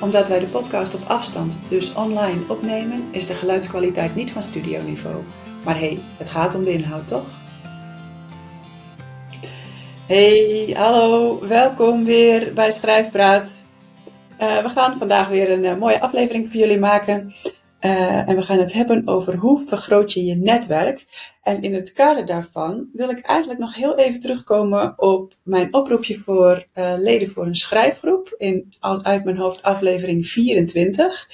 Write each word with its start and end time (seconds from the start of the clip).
Omdat 0.00 0.28
wij 0.28 0.38
de 0.38 0.46
podcast 0.46 0.94
op 0.94 1.00
afstand, 1.06 1.58
dus 1.68 1.94
online, 1.94 2.40
opnemen, 2.48 3.08
is 3.10 3.26
de 3.26 3.34
geluidskwaliteit 3.34 4.14
niet 4.14 4.30
van 4.30 4.42
studioniveau. 4.42 5.22
Maar 5.64 5.78
hé, 5.78 5.86
hey, 5.86 5.98
het 6.16 6.28
gaat 6.28 6.54
om 6.54 6.64
de 6.64 6.72
inhoud, 6.72 7.06
toch? 7.06 7.26
Hey, 10.06 10.74
hallo, 10.76 11.38
welkom 11.46 12.04
weer 12.04 12.54
bij 12.54 12.70
Schrijfpraat. 12.70 13.50
Uh, 14.40 14.62
we 14.62 14.68
gaan 14.68 14.98
vandaag 14.98 15.28
weer 15.28 15.50
een 15.50 15.64
uh, 15.64 15.76
mooie 15.76 16.00
aflevering 16.00 16.46
voor 16.46 16.56
jullie 16.56 16.78
maken. 16.78 17.34
Uh, 17.80 18.28
en 18.28 18.36
we 18.36 18.42
gaan 18.42 18.58
het 18.58 18.72
hebben 18.72 19.08
over 19.08 19.36
hoe 19.36 19.62
vergroot 19.66 20.12
je 20.12 20.24
je 20.24 20.34
netwerk. 20.34 21.06
En 21.42 21.62
in 21.62 21.74
het 21.74 21.92
kader 21.92 22.26
daarvan 22.26 22.88
wil 22.92 23.10
ik 23.10 23.18
eigenlijk 23.18 23.60
nog 23.60 23.74
heel 23.74 23.96
even 23.96 24.20
terugkomen 24.20 24.94
op 24.96 25.34
mijn 25.42 25.74
oproepje 25.74 26.18
voor 26.18 26.66
uh, 26.74 26.94
leden 26.96 27.30
voor 27.30 27.46
een 27.46 27.54
schrijfgroep. 27.54 28.34
In, 28.38 28.72
uit 29.02 29.24
mijn 29.24 29.36
hoofd 29.36 29.62
aflevering 29.62 30.26
24. 30.26 31.28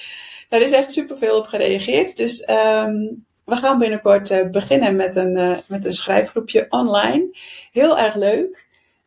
Daar 0.49 0.61
is 0.61 0.71
echt 0.71 0.91
superveel 0.91 1.37
op 1.37 1.45
gereageerd. 1.45 2.17
Dus 2.17 2.49
um, 2.49 3.25
we 3.45 3.55
gaan 3.55 3.79
binnenkort 3.79 4.31
uh, 4.31 4.49
beginnen 4.49 4.95
met 4.95 5.15
een, 5.15 5.61
met 5.67 5.85
een 5.85 5.93
schrijfgroepje 5.93 6.65
online. 6.69 7.37
Heel 7.71 7.97
erg 7.97 8.15
leuk. 8.15 8.65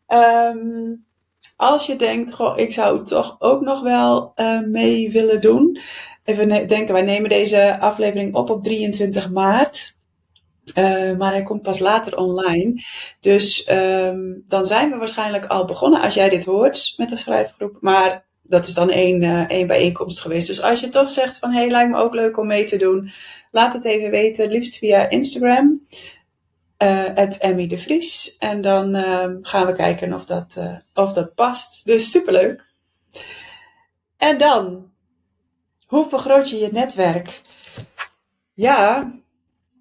Um, 0.08 1.06
als 1.56 1.86
je 1.86 1.96
denkt, 1.96 2.36
ik 2.56 2.72
zou 2.72 3.06
toch 3.06 3.36
ook 3.38 3.60
nog 3.60 3.82
wel 3.82 4.34
mee 4.66 5.10
willen 5.10 5.40
doen 5.40 5.78
even 6.28 6.68
denken, 6.68 6.92
wij 6.92 7.02
nemen 7.02 7.28
deze 7.28 7.80
aflevering 7.80 8.34
op 8.34 8.50
op 8.50 8.62
23 8.62 9.30
maart. 9.30 9.96
Uh, 10.74 11.16
maar 11.16 11.32
hij 11.32 11.42
komt 11.42 11.62
pas 11.62 11.78
later 11.78 12.16
online. 12.16 12.82
Dus 13.20 13.70
um, 13.70 14.44
dan 14.48 14.66
zijn 14.66 14.90
we 14.90 14.96
waarschijnlijk 14.96 15.46
al 15.46 15.64
begonnen 15.64 16.00
als 16.00 16.14
jij 16.14 16.28
dit 16.28 16.44
hoort 16.44 16.94
met 16.96 17.08
de 17.08 17.16
schrijfgroep. 17.16 17.76
Maar 17.80 18.24
dat 18.42 18.66
is 18.66 18.74
dan 18.74 18.90
één, 18.90 19.22
uh, 19.22 19.50
één 19.50 19.66
bijeenkomst 19.66 20.20
geweest. 20.20 20.46
Dus 20.46 20.62
als 20.62 20.80
je 20.80 20.88
toch 20.88 21.10
zegt 21.10 21.38
van 21.38 21.50
hé, 21.50 21.58
hey, 21.58 21.70
lijkt 21.70 21.90
me 21.90 21.96
ook 21.98 22.14
leuk 22.14 22.38
om 22.38 22.46
mee 22.46 22.64
te 22.64 22.76
doen. 22.76 23.10
Laat 23.50 23.72
het 23.72 23.84
even 23.84 24.10
weten, 24.10 24.50
liefst 24.50 24.76
via 24.76 25.08
Instagram. 25.08 25.86
Uh, 26.82 27.42
Emmy 27.44 27.66
de 27.66 27.78
Vries. 27.78 28.36
En 28.38 28.60
dan 28.60 28.96
uh, 28.96 29.26
gaan 29.42 29.66
we 29.66 29.72
kijken 29.72 30.12
of 30.12 30.24
dat, 30.24 30.54
uh, 30.58 30.76
of 30.94 31.12
dat 31.12 31.34
past. 31.34 31.84
Dus 31.84 32.10
superleuk. 32.10 32.66
En 34.16 34.38
dan 34.38 34.87
hoe 35.88 36.08
vergroot 36.08 36.50
je 36.50 36.56
je 36.56 36.68
netwerk? 36.72 37.42
Ja, 38.54 39.12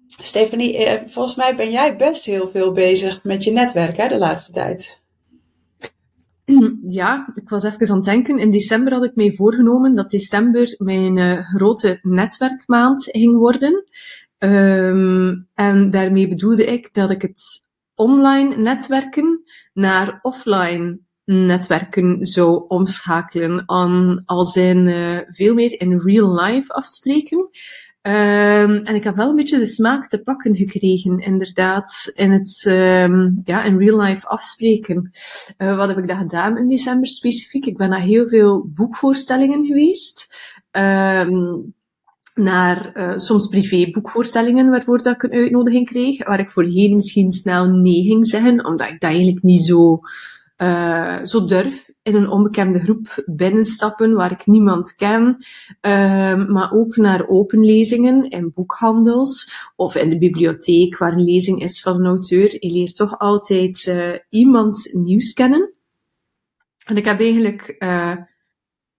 Stephanie, 0.06 0.76
eh, 0.76 1.08
volgens 1.08 1.36
mij 1.36 1.56
ben 1.56 1.70
jij 1.70 1.96
best 1.96 2.24
heel 2.24 2.50
veel 2.50 2.72
bezig 2.72 3.24
met 3.24 3.44
je 3.44 3.50
netwerk 3.50 3.96
hè, 3.96 4.08
de 4.08 4.18
laatste 4.18 4.52
tijd. 4.52 5.00
Ja, 6.86 7.32
ik 7.34 7.48
was 7.48 7.64
even 7.64 7.88
aan 7.88 7.96
het 7.96 8.04
denken. 8.04 8.38
In 8.38 8.50
december 8.50 8.92
had 8.92 9.04
ik 9.04 9.14
mij 9.14 9.32
voorgenomen 9.34 9.94
dat 9.94 10.10
december 10.10 10.74
mijn 10.78 11.16
uh, 11.16 11.40
grote 11.40 11.98
netwerkmaand 12.02 13.04
ging 13.04 13.36
worden. 13.36 13.84
Um, 14.38 15.48
en 15.54 15.90
daarmee 15.90 16.28
bedoelde 16.28 16.64
ik 16.64 16.94
dat 16.94 17.10
ik 17.10 17.22
het 17.22 17.62
online 17.94 18.56
netwerken 18.56 19.42
naar 19.72 20.18
offline 20.22 20.98
netwerken 21.28 22.26
zou 22.26 22.64
omschakelen 22.68 23.62
aan 23.66 24.22
als 24.26 24.56
in 24.56 24.88
uh, 24.88 25.18
veel 25.26 25.54
meer 25.54 25.80
in 25.80 26.00
real 26.00 26.42
life 26.42 26.72
afspreken. 26.72 27.38
Um, 28.02 28.74
en 28.76 28.94
ik 28.94 29.04
heb 29.04 29.16
wel 29.16 29.28
een 29.28 29.34
beetje 29.34 29.58
de 29.58 29.66
smaak 29.66 30.08
te 30.08 30.22
pakken 30.22 30.56
gekregen, 30.56 31.18
inderdaad, 31.18 32.12
in 32.14 32.30
het 32.30 32.64
um, 32.68 33.40
ja, 33.44 33.64
in 33.64 33.78
real 33.78 34.00
life 34.00 34.26
afspreken. 34.26 35.10
Uh, 35.58 35.76
wat 35.76 35.88
heb 35.88 35.98
ik 35.98 36.08
dat 36.08 36.16
gedaan 36.16 36.58
in 36.58 36.68
december 36.68 37.08
specifiek? 37.08 37.66
Ik 37.66 37.76
ben 37.76 37.88
naar 37.88 38.00
heel 38.00 38.28
veel 38.28 38.70
boekvoorstellingen 38.74 39.64
geweest. 39.64 40.36
Um, 40.70 41.74
naar 42.34 42.92
uh, 42.94 43.12
soms 43.16 43.46
privé 43.46 43.90
boekvoorstellingen 43.90 44.70
waarvoor 44.70 45.02
dat 45.02 45.14
ik 45.14 45.22
een 45.22 45.32
uitnodiging 45.32 45.86
kreeg, 45.86 46.26
waar 46.26 46.40
ik 46.40 46.50
voorheen 46.50 46.94
misschien 46.94 47.32
snel 47.32 47.66
nee 47.66 48.02
ging 48.02 48.26
zeggen, 48.26 48.64
omdat 48.64 48.88
ik 48.88 49.00
dat 49.00 49.10
eigenlijk 49.10 49.42
niet 49.42 49.62
zo 49.62 50.00
uh, 50.62 51.24
zo 51.24 51.44
durf 51.44 51.90
in 52.02 52.14
een 52.14 52.28
onbekende 52.28 52.78
groep 52.78 53.22
binnenstappen 53.26 54.12
waar 54.12 54.30
ik 54.30 54.46
niemand 54.46 54.94
ken, 54.94 55.36
uh, 55.86 56.46
maar 56.46 56.72
ook 56.72 56.96
naar 56.96 57.28
openlezingen 57.28 58.28
in 58.30 58.52
boekhandels 58.54 59.52
of 59.76 59.94
in 59.94 60.10
de 60.10 60.18
bibliotheek 60.18 60.98
waar 60.98 61.12
een 61.12 61.24
lezing 61.24 61.62
is 61.62 61.80
van 61.80 61.96
een 61.96 62.06
auteur. 62.06 62.56
Je 62.58 62.72
leert 62.72 62.96
toch 62.96 63.18
altijd 63.18 63.86
uh, 63.86 64.14
iemand 64.28 64.88
nieuws 64.92 65.32
kennen. 65.32 65.72
En 66.84 66.96
ik 66.96 67.04
heb 67.04 67.20
eigenlijk 67.20 67.76
uh, 67.78 68.16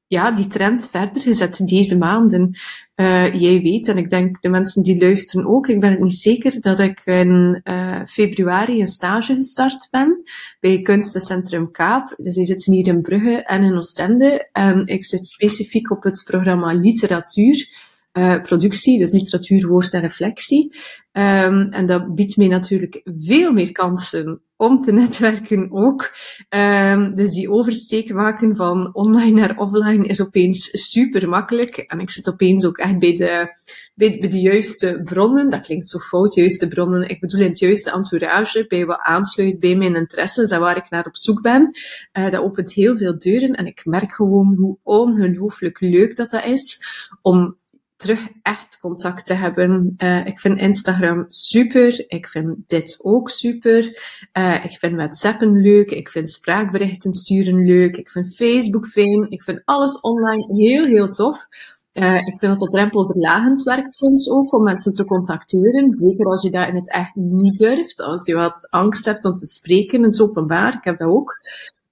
ja, 0.10 0.32
die 0.32 0.48
trend 0.48 0.90
verder 0.92 1.22
gezet 1.22 1.68
deze 1.68 1.98
maanden. 1.98 2.52
Uh, 2.96 3.34
jij 3.34 3.62
weet, 3.62 3.88
en 3.88 3.98
ik 3.98 4.10
denk 4.10 4.42
de 4.42 4.50
mensen 4.50 4.84
die 4.84 5.00
luisteren 5.00 5.48
ook, 5.48 5.68
ik 5.68 5.80
ben 5.80 5.92
het 5.92 6.00
niet 6.00 6.18
zeker 6.18 6.62
dat 6.62 6.80
ik 6.80 7.02
in 7.06 7.62
uh, 7.64 8.02
februari 8.06 8.80
een 8.80 8.88
stage 8.88 9.36
gestart 9.36 9.88
ben 9.92 10.22
bij 10.60 10.82
Kunstencentrum 10.82 11.72
Kaap. 11.72 12.14
Dus 12.18 12.36
die 12.36 12.46
zitten 12.46 12.74
hier 12.74 12.88
in 12.88 13.02
Brugge 13.02 13.44
en 13.44 13.64
in 13.64 13.76
Oostende. 13.76 14.50
En 14.52 14.88
ik 14.88 15.06
zit 15.06 15.26
specifiek 15.26 15.92
op 15.92 16.04
het 16.04 16.24
programma 16.26 16.74
literatuur. 16.74 17.89
Uh, 18.20 18.42
productie, 18.42 19.00
dus 19.00 19.12
literatuur, 19.12 19.68
woord 19.68 19.94
en 19.94 20.02
reflectie. 20.02 20.76
Um, 21.12 21.70
en 21.70 21.86
dat 21.86 22.16
biedt 22.16 22.38
mij 22.38 22.48
natuurlijk 22.48 23.02
veel 23.18 23.52
meer 23.52 23.72
kansen 23.72 24.42
om 24.56 24.82
te 24.82 24.92
netwerken 24.92 25.72
ook. 25.72 26.12
Um, 26.50 27.16
dus 27.16 27.32
die 27.32 27.52
oversteek 27.52 28.14
maken 28.14 28.56
van 28.56 28.94
online 28.94 29.40
naar 29.40 29.58
offline 29.58 30.08
is 30.08 30.22
opeens 30.22 30.70
super 30.90 31.30
makkelijk. 31.30 31.78
En 31.78 32.00
ik 32.00 32.10
zit 32.10 32.30
opeens 32.30 32.66
ook 32.66 32.78
echt 32.78 33.00
bij 33.00 33.16
de, 33.16 33.54
bij, 33.96 34.20
de 34.20 34.40
juiste 34.40 35.02
bronnen. 35.04 35.50
Dat 35.50 35.62
klinkt 35.62 35.88
zo 35.88 36.00
fout, 36.00 36.36
juiste 36.36 36.68
bronnen. 36.68 37.10
Ik 37.10 37.20
bedoel 37.20 37.42
in 37.42 37.50
het 37.50 37.60
juiste 37.60 37.92
entourage, 37.92 38.66
bij 38.68 38.86
wat 38.86 39.00
aansluit 39.00 39.60
bij 39.60 39.76
mijn 39.76 39.96
interesses 39.96 40.50
en 40.50 40.60
waar 40.60 40.78
ik 40.78 40.90
naar 40.90 41.06
op 41.06 41.18
zoek 41.18 41.42
ben. 41.42 41.72
Uh, 42.14 42.30
dat 42.30 42.42
opent 42.42 42.74
heel 42.74 42.98
veel 42.98 43.20
deuren 43.20 43.56
en 43.56 43.66
ik 43.66 43.86
merk 43.86 44.12
gewoon 44.12 44.56
hoe 44.58 44.78
ongelooflijk 44.84 45.80
leuk 45.80 46.16
dat 46.16 46.30
dat 46.30 46.46
is 46.46 46.86
om 47.22 47.58
terug 48.00 48.28
echt 48.42 48.80
contact 48.80 49.26
te 49.26 49.34
hebben. 49.34 49.94
Uh, 49.98 50.26
ik 50.26 50.40
vind 50.40 50.60
Instagram 50.60 51.26
super. 51.28 52.06
Ik 52.08 52.28
vind 52.28 52.56
dit 52.68 53.00
ook 53.02 53.30
super. 53.30 54.00
Uh, 54.38 54.66
ik 54.66 54.78
vind 54.80 54.96
WhatsAppen 54.96 55.62
leuk. 55.62 55.92
Ik 55.92 56.10
vind 56.10 56.30
spraakberichten 56.30 57.14
sturen 57.14 57.66
leuk. 57.66 57.98
Ik 57.98 58.10
vind 58.10 58.36
Facebook 58.36 58.88
fijn. 58.88 59.32
Ik 59.32 59.44
vind 59.44 59.62
alles 59.66 60.00
online 60.00 60.46
heel, 60.54 60.86
heel 60.86 61.08
tof. 61.08 61.48
Uh, 61.94 62.16
ik 62.16 62.40
vind 62.40 62.42
dat 62.42 62.60
dat 62.60 62.72
drempelverlagend 62.72 63.64
werkt 63.64 63.98
soms 63.98 64.30
ook 64.30 64.54
om 64.54 64.64
mensen 64.64 64.96
te 64.96 65.06
contacteren. 65.06 65.96
Zeker 66.00 66.26
als 66.26 66.42
je 66.44 66.52
dat 66.52 66.68
in 66.68 66.76
het 66.76 66.92
echt 66.92 67.16
niet 67.16 67.58
durft. 67.58 68.02
Als 68.02 68.26
je 68.26 68.36
wat 68.36 68.68
angst 68.70 69.06
hebt 69.06 69.26
om 69.26 69.36
te 69.36 69.46
spreken 69.46 69.98
in 69.98 70.04
het 70.04 70.22
openbaar. 70.22 70.74
Ik 70.74 70.84
heb 70.84 71.00
dat 71.00 71.10
ook. 71.10 71.38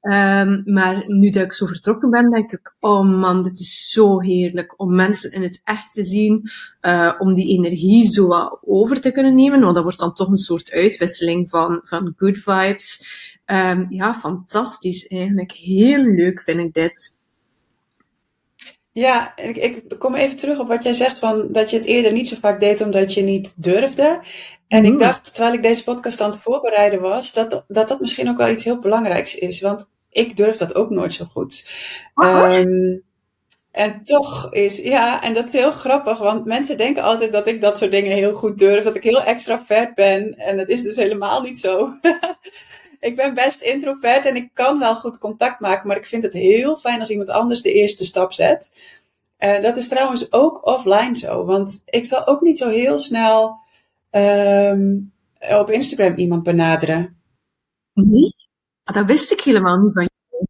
Um, 0.01 0.61
maar 0.65 1.03
nu 1.07 1.29
dat 1.29 1.43
ik 1.43 1.53
zo 1.53 1.65
vertrokken 1.65 2.09
ben, 2.09 2.31
denk 2.31 2.51
ik, 2.51 2.75
oh 2.79 3.19
man, 3.19 3.43
dit 3.43 3.59
is 3.59 3.89
zo 3.89 4.21
heerlijk 4.21 4.73
om 4.77 4.95
mensen 4.95 5.31
in 5.31 5.41
het 5.41 5.61
echt 5.63 5.93
te 5.93 6.03
zien, 6.03 6.49
uh, 6.81 7.13
om 7.19 7.33
die 7.33 7.57
energie 7.57 8.09
zo 8.09 8.27
wat 8.27 8.59
over 8.65 9.01
te 9.01 9.11
kunnen 9.11 9.35
nemen, 9.35 9.61
want 9.61 9.73
dat 9.73 9.83
wordt 9.83 9.99
dan 9.99 10.13
toch 10.13 10.27
een 10.27 10.35
soort 10.35 10.71
uitwisseling 10.71 11.49
van, 11.49 11.81
van 11.83 12.13
good 12.15 12.37
vibes. 12.37 13.05
Um, 13.45 13.85
ja, 13.89 14.13
fantastisch 14.13 15.07
eigenlijk. 15.07 15.51
Heel 15.51 16.03
leuk 16.03 16.41
vind 16.41 16.59
ik 16.59 16.73
dit. 16.73 17.21
Ja, 18.91 19.37
ik, 19.37 19.57
ik 19.57 19.99
kom 19.99 20.15
even 20.15 20.37
terug 20.37 20.59
op 20.59 20.67
wat 20.67 20.83
jij 20.83 20.93
zegt 20.93 21.19
van 21.19 21.47
dat 21.51 21.69
je 21.69 21.77
het 21.77 21.85
eerder 21.85 22.11
niet 22.11 22.27
zo 22.27 22.35
vaak 22.41 22.59
deed 22.59 22.81
omdat 22.81 23.13
je 23.13 23.21
niet 23.21 23.63
durfde. 23.63 24.21
En 24.67 24.85
ik 24.85 24.91
mm. 24.91 24.99
dacht, 24.99 25.33
terwijl 25.33 25.55
ik 25.55 25.61
deze 25.61 25.83
podcast 25.83 26.21
aan 26.21 26.31
het 26.31 26.41
voorbereiden 26.41 27.01
was, 27.01 27.33
dat, 27.33 27.63
dat 27.67 27.87
dat 27.87 27.99
misschien 27.99 28.29
ook 28.29 28.37
wel 28.37 28.49
iets 28.49 28.63
heel 28.63 28.79
belangrijks 28.79 29.35
is. 29.35 29.61
Want 29.61 29.89
ik 30.09 30.37
durf 30.37 30.57
dat 30.57 30.75
ook 30.75 30.89
nooit 30.89 31.13
zo 31.13 31.25
goed. 31.25 31.69
Um, 32.15 33.05
en 33.71 34.03
toch 34.03 34.53
is, 34.53 34.77
ja, 34.77 35.23
en 35.23 35.33
dat 35.33 35.45
is 35.45 35.53
heel 35.53 35.71
grappig, 35.71 36.17
want 36.17 36.45
mensen 36.45 36.77
denken 36.77 37.03
altijd 37.03 37.31
dat 37.31 37.47
ik 37.47 37.61
dat 37.61 37.77
soort 37.77 37.91
dingen 37.91 38.15
heel 38.15 38.33
goed 38.33 38.57
durf, 38.57 38.83
dat 38.83 38.95
ik 38.95 39.03
heel 39.03 39.23
extravert 39.23 39.95
ben. 39.95 40.37
En 40.37 40.57
dat 40.57 40.69
is 40.69 40.81
dus 40.81 40.95
helemaal 40.95 41.41
niet 41.41 41.59
zo. 41.59 41.93
ik 42.99 43.15
ben 43.15 43.33
best 43.33 43.61
introvert 43.61 44.25
en 44.25 44.35
ik 44.35 44.49
kan 44.53 44.79
wel 44.79 44.95
goed 44.95 45.17
contact 45.17 45.59
maken, 45.59 45.87
maar 45.87 45.97
ik 45.97 46.05
vind 46.05 46.23
het 46.23 46.33
heel 46.33 46.77
fijn 46.77 46.99
als 46.99 47.09
iemand 47.09 47.29
anders 47.29 47.61
de 47.61 47.73
eerste 47.73 48.03
stap 48.03 48.33
zet. 48.33 48.73
Uh, 49.39 49.61
dat 49.61 49.77
is 49.77 49.87
trouwens 49.87 50.31
ook 50.31 50.65
offline 50.65 51.15
zo. 51.15 51.45
Want 51.45 51.81
ik 51.85 52.05
zal 52.05 52.27
ook 52.27 52.41
niet 52.41 52.57
zo 52.57 52.69
heel 52.69 52.97
snel 52.97 53.59
um, 54.17 55.13
op 55.39 55.69
Instagram 55.69 56.15
iemand 56.15 56.43
benaderen. 56.43 57.21
Nee? 57.93 58.35
Ah, 58.83 58.95
dat 58.95 59.05
wist 59.05 59.31
ik 59.31 59.41
helemaal 59.41 59.77
niet 59.77 59.93
van 59.93 60.03
je. 60.03 60.45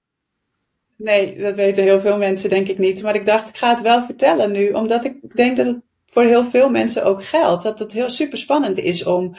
Nee, 0.96 1.38
dat 1.38 1.56
weten 1.56 1.84
heel 1.84 2.00
veel 2.00 2.18
mensen 2.18 2.50
denk 2.50 2.68
ik 2.68 2.78
niet. 2.78 3.02
Maar 3.02 3.16
ik 3.16 3.26
dacht, 3.26 3.50
ik 3.50 3.58
ga 3.58 3.70
het 3.70 3.82
wel 3.82 4.06
vertellen 4.06 4.52
nu. 4.52 4.72
Omdat 4.72 5.06
ik 5.06 5.36
denk 5.36 5.58
dat 5.58 5.66
het 5.66 5.80
voor 6.06 6.24
heel 6.24 6.50
veel 6.50 6.70
mensen 6.70 7.06
ook 7.06 7.24
geldt. 7.24 7.64
Dat 7.64 7.80
het 7.80 7.92
heel 7.92 8.10
super 8.10 8.38
spannend 8.38 8.78
is 8.78 9.06
om 9.06 9.36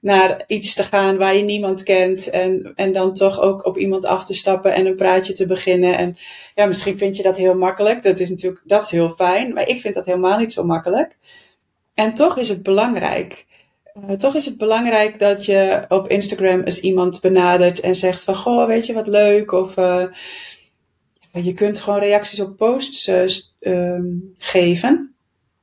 naar 0.00 0.44
iets 0.46 0.74
te 0.74 0.82
gaan 0.82 1.16
waar 1.16 1.34
je 1.34 1.42
niemand 1.42 1.82
kent. 1.82 2.30
En, 2.30 2.72
en 2.74 2.92
dan 2.92 3.14
toch 3.14 3.40
ook 3.40 3.64
op 3.64 3.78
iemand 3.78 4.04
af 4.04 4.24
te 4.24 4.34
stappen 4.34 4.74
en 4.74 4.86
een 4.86 4.96
praatje 4.96 5.32
te 5.32 5.46
beginnen. 5.46 5.98
En 5.98 6.16
ja, 6.54 6.66
misschien 6.66 6.98
vind 6.98 7.16
je 7.16 7.22
dat 7.22 7.36
heel 7.36 7.56
makkelijk. 7.56 8.02
Dat 8.02 8.20
is 8.20 8.30
natuurlijk, 8.30 8.62
dat 8.64 8.84
is 8.84 8.90
heel 8.90 9.14
fijn. 9.16 9.52
Maar 9.52 9.68
ik 9.68 9.80
vind 9.80 9.94
dat 9.94 10.06
helemaal 10.06 10.38
niet 10.38 10.52
zo 10.52 10.64
makkelijk. 10.64 11.18
En 11.94 12.14
toch 12.14 12.38
is 12.38 12.48
het 12.48 12.62
belangrijk. 12.62 13.46
Uh, 13.94 14.16
toch 14.16 14.34
is 14.34 14.44
het 14.44 14.58
belangrijk 14.58 15.18
dat 15.18 15.44
je 15.44 15.84
op 15.88 16.08
Instagram 16.08 16.60
eens 16.60 16.80
iemand 16.80 17.20
benadert 17.20 17.80
en 17.80 17.94
zegt 17.94 18.24
van, 18.24 18.34
goh, 18.34 18.66
weet 18.66 18.86
je 18.86 18.92
wat 18.92 19.06
leuk? 19.06 19.52
Of 19.52 19.76
uh, 19.76 20.04
je 21.32 21.54
kunt 21.54 21.80
gewoon 21.80 21.98
reacties 21.98 22.40
op 22.40 22.56
posts 22.56 23.08
uh, 23.08 24.00
geven. 24.38 25.14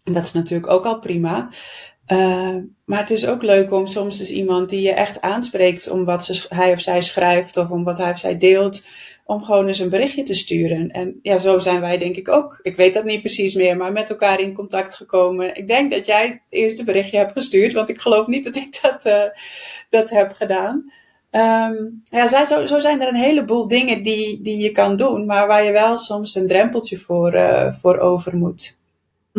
En 0.03 0.13
dat 0.13 0.23
is 0.23 0.33
natuurlijk 0.33 0.71
ook 0.71 0.85
al 0.85 0.99
prima. 0.99 1.49
Maar 2.85 2.99
het 2.99 3.09
is 3.09 3.27
ook 3.27 3.41
leuk 3.41 3.71
om 3.71 3.87
soms 3.87 4.17
dus 4.17 4.31
iemand 4.31 4.69
die 4.69 4.81
je 4.81 4.91
echt 4.91 5.21
aanspreekt 5.21 5.89
om 5.89 6.05
wat 6.05 6.25
ze, 6.25 6.45
hij 6.49 6.71
of 6.71 6.81
zij 6.81 7.01
schrijft 7.01 7.57
of 7.57 7.69
om 7.69 7.83
wat 7.83 7.97
hij 7.97 8.11
of 8.11 8.19
zij 8.19 8.37
deelt, 8.37 8.83
om 9.29 9.43
gewoon 9.43 9.67
eens 9.67 9.79
een 9.79 9.89
berichtje 9.89 10.23
te 10.23 10.33
sturen. 10.33 10.91
En 10.91 11.19
ja, 11.21 11.37
zo 11.37 11.59
zijn 11.59 11.81
wij 11.81 11.97
denk 11.97 12.15
ik 12.15 12.29
ook, 12.29 12.59
ik 12.61 12.75
weet 12.75 12.93
dat 12.93 13.03
niet 13.03 13.19
precies 13.19 13.53
meer, 13.53 13.77
maar 13.77 13.91
met 13.91 14.09
elkaar 14.09 14.39
in 14.39 14.53
contact 14.53 14.95
gekomen. 14.95 15.55
Ik 15.55 15.67
denk 15.67 15.91
dat 15.91 16.05
jij 16.05 16.27
het 16.27 16.41
eerste 16.49 16.83
berichtje 16.83 17.17
hebt 17.17 17.31
gestuurd, 17.31 17.73
want 17.73 17.89
ik 17.89 18.01
geloof 18.01 18.27
niet 18.27 18.43
dat 18.43 18.55
ik 18.55 18.79
dat, 18.81 19.05
uh, 19.05 19.23
dat 19.89 20.09
heb 20.09 20.33
gedaan. 20.33 20.91
Um, 21.31 22.01
ja, 22.03 22.45
zo, 22.45 22.65
zo 22.65 22.79
zijn 22.79 23.01
er 23.01 23.07
een 23.07 23.15
heleboel 23.15 23.67
dingen 23.67 24.03
die, 24.03 24.41
die 24.41 24.57
je 24.57 24.71
kan 24.71 24.95
doen, 24.95 25.25
maar 25.25 25.47
waar 25.47 25.65
je 25.65 25.71
wel 25.71 25.97
soms 25.97 26.35
een 26.35 26.47
drempeltje 26.47 26.97
voor, 26.97 27.33
uh, 27.33 27.73
voor 27.73 27.97
over 27.97 28.37
moet. 28.37 28.78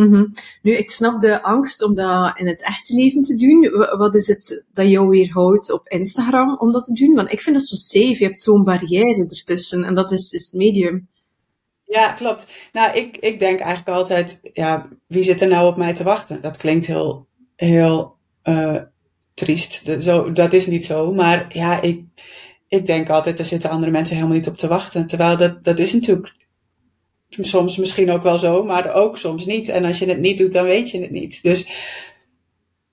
Mm 0.09 0.31
Nu, 0.63 0.73
ik 0.73 0.91
snap 0.91 1.21
de 1.21 1.43
angst 1.43 1.83
om 1.83 1.95
dat 1.95 2.39
in 2.39 2.47
het 2.47 2.63
echte 2.63 2.95
leven 2.95 3.23
te 3.23 3.35
doen. 3.35 3.71
Wat 3.99 4.15
is 4.15 4.27
het 4.27 4.65
dat 4.73 4.89
jou 4.89 5.09
weerhoudt 5.09 5.73
op 5.73 5.89
Instagram 5.89 6.57
om 6.59 6.73
dat 6.73 6.85
te 6.85 6.93
doen? 6.93 7.15
Want 7.15 7.33
ik 7.33 7.41
vind 7.41 7.57
dat 7.57 7.65
zo 7.65 7.77
safe. 7.77 8.19
Je 8.19 8.25
hebt 8.25 8.41
zo'n 8.41 8.65
barrière 8.65 9.29
ertussen 9.29 9.85
en 9.85 9.95
dat 9.95 10.13
is, 10.13 10.33
is 10.33 10.53
medium. 10.53 11.09
Ja, 11.87 12.13
klopt. 12.13 12.49
Nou, 12.73 12.97
ik, 12.97 13.17
ik 13.17 13.39
denk 13.39 13.61
eigenlijk 13.61 13.99
altijd, 13.99 14.41
ja, 14.53 14.89
wie 15.07 15.23
zit 15.23 15.41
er 15.41 15.49
nou 15.49 15.69
op 15.69 15.77
mij 15.77 15.95
te 15.95 16.03
wachten? 16.03 16.43
Dat 16.43 16.57
klinkt 16.57 16.87
heel, 16.87 17.27
heel 17.57 18.17
uh, 18.45 18.83
triest. 19.35 19.87
Dat, 19.87 20.03
zo, 20.03 20.33
dat 20.33 20.53
is 20.53 20.67
niet 20.67 20.85
zo. 20.85 21.13
Maar 21.13 21.47
ja, 21.49 21.81
ik, 21.81 22.05
ik 22.69 22.87
denk 22.87 23.09
altijd, 23.09 23.39
er 23.39 23.45
zitten 23.45 23.71
andere 23.71 23.93
mensen 23.93 24.17
helemaal 24.17 24.37
niet 24.37 24.49
op 24.49 24.57
te 24.57 24.69
wachten. 24.69 25.07
Terwijl 25.07 25.37
dat, 25.37 25.65
dat 25.65 25.79
is 25.79 25.93
natuurlijk 25.93 26.35
soms 27.31 27.77
misschien 27.77 28.11
ook 28.11 28.23
wel 28.23 28.39
zo, 28.39 28.65
maar 28.65 28.95
ook 28.95 29.19
soms 29.19 29.47
niet. 29.47 29.69
En 29.69 29.85
als 29.85 29.99
je 29.99 30.07
het 30.07 30.21
niet 30.21 30.39
doet, 30.39 30.53
dan 30.53 30.65
weet 30.65 30.91
je 30.91 31.01
het 31.01 31.11
niet. 31.11 31.43
Dus 31.43 31.71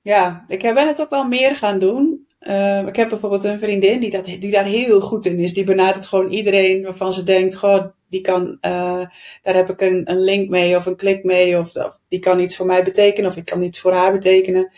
ja, 0.01 0.45
ik 0.48 0.62
ben 0.62 0.88
het 0.88 1.01
ook 1.01 1.10
wel 1.10 1.28
meer 1.28 1.56
gaan 1.56 1.80
doen. 1.80 2.28
Uh, 2.39 2.88
ik 2.88 2.95
heb 2.95 3.10
bijvoorbeeld 3.10 3.44
een 3.44 3.60
vriendin 3.60 4.00
die, 4.00 4.10
dat, 4.10 4.25
die 4.25 4.51
daar 4.51 4.66
heel 4.66 5.01
goed 5.01 5.25
in 5.25 5.39
is. 5.39 5.54
Die 5.54 5.63
benadert 5.63 6.06
gewoon 6.06 6.31
iedereen 6.31 6.84
waarvan 6.84 7.13
ze 7.13 7.24
denkt, 7.24 7.56
goh, 7.56 7.86
die 8.10 8.22
kan, 8.22 8.48
uh, 8.48 9.06
daar 9.44 9.56
heb 9.56 9.69
ik 9.69 9.81
een, 9.81 10.12
een 10.12 10.22
link 10.22 10.50
mee 10.50 10.75
of 10.75 10.86
een 10.86 10.95
klik 10.95 11.24
mee. 11.24 11.60
Of, 11.60 11.75
of, 11.75 12.00
die 12.07 12.19
kan 12.19 12.39
iets 12.39 12.56
voor 12.56 12.66
mij 12.66 12.84
betekenen 12.84 13.30
of 13.30 13.38
ik 13.38 13.45
kan 13.45 13.62
iets 13.62 13.80
voor 13.80 13.94
haar 13.94 14.12
betekenen. 14.12 14.72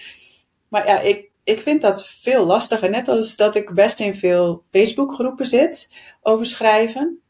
Maar 0.67 0.87
ja, 0.87 0.99
ik, 0.99 1.29
ik 1.43 1.59
vind 1.59 1.81
dat 1.81 2.07
veel 2.07 2.45
lastiger. 2.45 2.89
Net 2.89 3.07
als 3.07 3.35
dat 3.35 3.55
ik 3.55 3.73
best 3.73 3.99
in 3.99 4.15
veel 4.15 4.63
Facebookgroepen 4.71 5.45
zit 5.45 5.89
over 6.21 6.45
schrijven. 6.45 7.21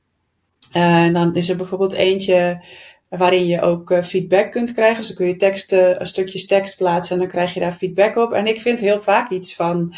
Uh, 0.76 1.04
en 1.04 1.14
dan 1.14 1.36
is 1.36 1.50
er 1.50 1.58
bijvoorbeeld 1.58 1.94
eentje 1.94 2.64
waarin 3.10 3.46
je 3.46 3.62
ook 3.62 3.92
uh, 3.92 4.04
feedback 4.04 4.52
kunt 4.52 4.74
krijgen. 4.74 4.98
Dus 4.98 5.08
dan 5.08 5.16
kun 5.16 5.28
je 5.28 5.36
teksten, 5.36 6.08
stukjes 6.08 6.46
tekst 6.46 6.78
plaatsen 6.78 7.16
en 7.16 7.22
dan 7.22 7.32
krijg 7.32 7.54
je 7.54 7.60
daar 7.60 7.74
feedback 7.74 8.16
op. 8.16 8.32
En 8.32 8.48
ik 8.48 8.62
vind 8.62 8.80
heel 8.80 9.02
vaak 9.02 9.30
iets 9.30 9.56
van, 9.56 9.96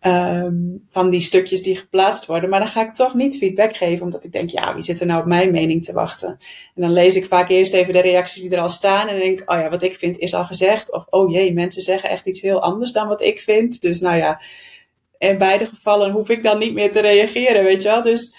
um, 0.00 0.84
van 0.90 1.10
die 1.10 1.20
stukjes 1.20 1.62
die 1.62 1.76
geplaatst 1.76 2.26
worden. 2.26 2.50
Maar 2.50 2.58
dan 2.58 2.68
ga 2.68 2.82
ik 2.82 2.94
toch 2.94 3.14
niet 3.14 3.38
feedback 3.38 3.76
geven, 3.76 4.04
omdat 4.04 4.24
ik 4.24 4.32
denk, 4.32 4.50
ja, 4.50 4.74
wie 4.74 4.82
zit 4.82 5.00
er 5.00 5.06
nou 5.06 5.20
op 5.20 5.26
mijn 5.26 5.50
mening 5.50 5.84
te 5.84 5.92
wachten? 5.92 6.28
En 6.74 6.82
dan 6.82 6.92
lees 6.92 7.16
ik 7.16 7.26
vaak 7.26 7.48
eerst 7.48 7.72
even 7.72 7.92
de 7.92 8.00
reacties 8.00 8.42
die 8.42 8.50
er 8.50 8.60
al 8.60 8.68
staan 8.68 9.08
en 9.08 9.16
denk, 9.16 9.42
oh 9.46 9.58
ja, 9.58 9.70
wat 9.70 9.82
ik 9.82 9.94
vind 9.94 10.18
is 10.18 10.34
al 10.34 10.44
gezegd. 10.44 10.92
Of, 10.92 11.06
oh 11.10 11.32
jee, 11.32 11.52
mensen 11.52 11.82
zeggen 11.82 12.10
echt 12.10 12.26
iets 12.26 12.40
heel 12.40 12.62
anders 12.62 12.92
dan 12.92 13.08
wat 13.08 13.22
ik 13.22 13.40
vind. 13.40 13.80
Dus 13.80 14.00
nou 14.00 14.16
ja, 14.16 14.40
in 15.18 15.38
beide 15.38 15.66
gevallen 15.66 16.10
hoef 16.10 16.28
ik 16.28 16.42
dan 16.42 16.58
niet 16.58 16.74
meer 16.74 16.90
te 16.90 17.00
reageren, 17.00 17.64
weet 17.64 17.82
je 17.82 17.88
wel. 17.88 18.02
Dus 18.02 18.36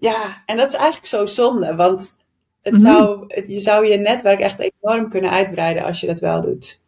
ja, 0.00 0.42
en 0.46 0.56
dat 0.56 0.68
is 0.68 0.78
eigenlijk 0.78 1.06
zo 1.06 1.26
zonde, 1.26 1.74
want 1.74 2.16
het 2.62 2.72
mhm. 2.72 2.82
zou, 2.82 3.24
het, 3.28 3.46
je 3.46 3.60
zou 3.60 3.86
je 3.86 3.96
netwerk 3.96 4.40
echt 4.40 4.60
enorm 4.60 5.10
kunnen 5.10 5.30
uitbreiden 5.30 5.84
als 5.84 6.00
je 6.00 6.06
dat 6.06 6.20
wel 6.20 6.40
doet. 6.40 6.80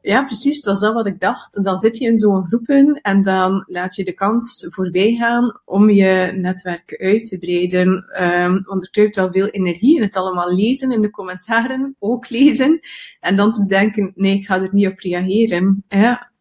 Ja, 0.00 0.24
precies. 0.24 0.62
Dat 0.62 0.72
was 0.72 0.82
dat 0.82 0.94
wat 0.94 1.06
ik 1.06 1.20
dacht. 1.20 1.64
Dan 1.64 1.76
zit 1.76 1.98
je 1.98 2.06
in 2.06 2.16
zo'n 2.16 2.46
groepen 2.46 3.00
en 3.02 3.22
dan 3.22 3.64
laat 3.66 3.94
je 3.94 4.04
de 4.04 4.12
kans 4.12 4.66
voorbij 4.70 5.14
gaan 5.14 5.60
om 5.64 5.90
je 5.90 6.32
netwerk 6.36 6.96
uit 6.98 7.28
te 7.28 7.38
breiden. 7.38 7.88
Um, 8.22 8.62
want 8.64 8.82
er 8.82 8.90
kruipt 8.90 9.16
wel 9.16 9.32
veel 9.32 9.46
energie 9.46 9.96
in 9.96 10.02
het 10.02 10.16
allemaal 10.16 10.54
lezen, 10.54 10.92
in 10.92 11.00
de 11.00 11.10
commentaren 11.10 11.96
ook 11.98 12.28
lezen. 12.28 12.80
En 13.20 13.36
dan 13.36 13.52
te 13.52 13.62
bedenken, 13.62 14.12
nee, 14.14 14.34
ik 14.34 14.46
ga 14.46 14.62
er 14.62 14.68
niet 14.72 14.86
op 14.86 14.98
reageren. 14.98 15.84
Ja, 15.88 16.32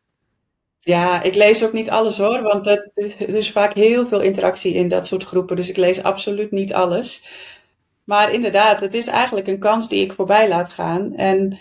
ja, 0.85 1.21
ik 1.21 1.35
lees 1.35 1.63
ook 1.63 1.73
niet 1.73 1.89
alles 1.89 2.17
hoor, 2.17 2.41
want 2.41 2.67
er 2.67 2.91
is 3.17 3.51
vaak 3.51 3.73
heel 3.73 4.07
veel 4.07 4.21
interactie 4.21 4.73
in 4.73 4.87
dat 4.87 5.07
soort 5.07 5.23
groepen. 5.23 5.55
Dus 5.55 5.69
ik 5.69 5.77
lees 5.77 6.03
absoluut 6.03 6.51
niet 6.51 6.73
alles. 6.73 7.25
Maar 8.03 8.33
inderdaad, 8.33 8.81
het 8.81 8.93
is 8.93 9.07
eigenlijk 9.07 9.47
een 9.47 9.59
kans 9.59 9.89
die 9.89 10.03
ik 10.03 10.13
voorbij 10.13 10.47
laat 10.47 10.69
gaan. 10.69 11.15
En 11.15 11.57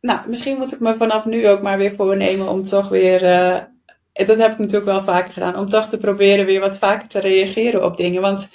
nou, 0.00 0.20
misschien 0.28 0.58
moet 0.58 0.72
ik 0.72 0.80
me 0.80 0.94
vanaf 0.94 1.24
nu 1.24 1.48
ook 1.48 1.62
maar 1.62 1.78
weer 1.78 1.94
voornemen 1.96 2.48
om 2.48 2.64
toch 2.64 2.88
weer. 2.88 3.22
Uh, 3.22 3.58
dat 4.26 4.38
heb 4.38 4.52
ik 4.52 4.58
natuurlijk 4.58 4.84
wel 4.84 5.02
vaker 5.02 5.32
gedaan. 5.32 5.56
Om 5.56 5.68
toch 5.68 5.88
te 5.88 5.98
proberen 5.98 6.46
weer 6.46 6.60
wat 6.60 6.78
vaker 6.78 7.08
te 7.08 7.20
reageren 7.20 7.84
op 7.84 7.96
dingen. 7.96 8.22
Want, 8.22 8.50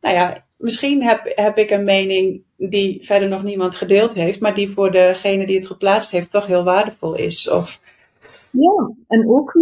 nou 0.00 0.14
ja, 0.14 0.44
misschien 0.56 1.02
heb, 1.02 1.32
heb 1.34 1.58
ik 1.58 1.70
een 1.70 1.84
mening 1.84 2.42
die 2.56 3.00
verder 3.02 3.28
nog 3.28 3.42
niemand 3.42 3.76
gedeeld 3.76 4.14
heeft. 4.14 4.40
Maar 4.40 4.54
die 4.54 4.72
voor 4.72 4.90
degene 4.90 5.46
die 5.46 5.56
het 5.56 5.66
geplaatst 5.66 6.10
heeft 6.10 6.30
toch 6.30 6.46
heel 6.46 6.64
waardevol 6.64 7.14
is. 7.14 7.50
Of 7.50 7.80
ja, 8.50 8.94
en 9.06 9.28
ook 9.28 9.54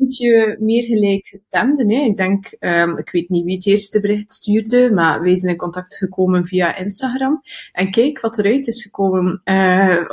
moet 0.00 0.16
je 0.16 0.56
meer 0.60 0.82
gelijkgestemden. 0.82 1.90
Hè. 1.90 2.00
Ik 2.00 2.16
denk, 2.16 2.56
um, 2.60 2.98
ik 2.98 3.10
weet 3.10 3.28
niet 3.28 3.44
wie 3.44 3.54
het 3.54 3.66
eerste 3.66 4.00
bericht 4.00 4.30
stuurde, 4.32 4.90
maar 4.92 5.22
wij 5.22 5.36
zijn 5.36 5.52
in 5.52 5.58
contact 5.58 5.96
gekomen 5.96 6.46
via 6.46 6.76
Instagram. 6.76 7.40
En 7.72 7.90
kijk 7.90 8.20
wat 8.20 8.38
eruit 8.38 8.66
is 8.66 8.82
gekomen. 8.82 9.40
Uh, 9.44 10.04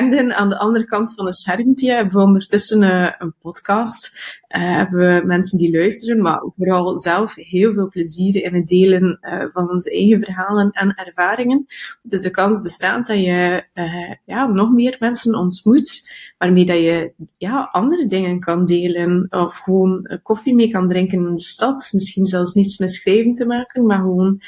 onbekenden 0.00 0.36
aan 0.36 0.48
de 0.48 0.58
andere 0.58 0.84
kant 0.84 1.14
van 1.14 1.26
het 1.26 1.38
schermpje 1.38 1.92
hebben 1.92 2.14
we 2.14 2.22
ondertussen 2.22 2.82
uh, 2.82 3.12
een 3.18 3.34
podcast. 3.40 4.16
Uh, 4.56 4.76
hebben 4.76 4.98
we 4.98 5.26
mensen 5.26 5.58
die 5.58 5.76
luisteren, 5.76 6.22
maar 6.22 6.42
vooral 6.46 6.98
zelf 6.98 7.34
heel 7.34 7.72
veel 7.72 7.88
plezier 7.88 8.42
in 8.42 8.54
het 8.54 8.68
delen 8.68 9.18
uh, 9.22 9.44
van 9.52 9.70
onze 9.70 9.90
eigen 9.90 10.22
verhalen 10.22 10.70
en 10.70 10.94
ervaringen. 10.94 11.66
Dus 12.02 12.20
de 12.20 12.30
kans 12.30 12.62
bestaat 12.62 13.06
dat 13.06 13.16
je 13.16 13.64
ja, 14.24 14.46
nog 14.46 14.72
meer 14.72 14.96
mensen 14.98 15.34
ontmoet, 15.34 16.12
waarmee 16.38 16.64
dat 16.64 16.76
je 16.76 17.12
ja, 17.36 17.68
andere 17.72 18.06
dingen 18.06 18.40
kan 18.40 18.64
delen. 18.64 19.26
Of 19.30 19.58
gewoon 19.58 20.18
koffie 20.22 20.54
mee 20.54 20.70
kan 20.70 20.88
drinken 20.88 21.18
in 21.18 21.34
de 21.34 21.40
stad. 21.40 21.88
Misschien 21.92 22.26
zelfs 22.26 22.54
niets 22.54 22.78
met 22.78 22.92
schrijven 22.92 23.34
te 23.34 23.46
maken, 23.46 23.86
maar 23.86 23.98
gewoon 23.98 24.42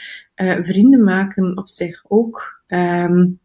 vrienden 0.62 1.04
maken 1.04 1.56
op 1.56 1.68
zich 1.68 2.04
ook. 2.08 2.62
Um, 2.66 3.42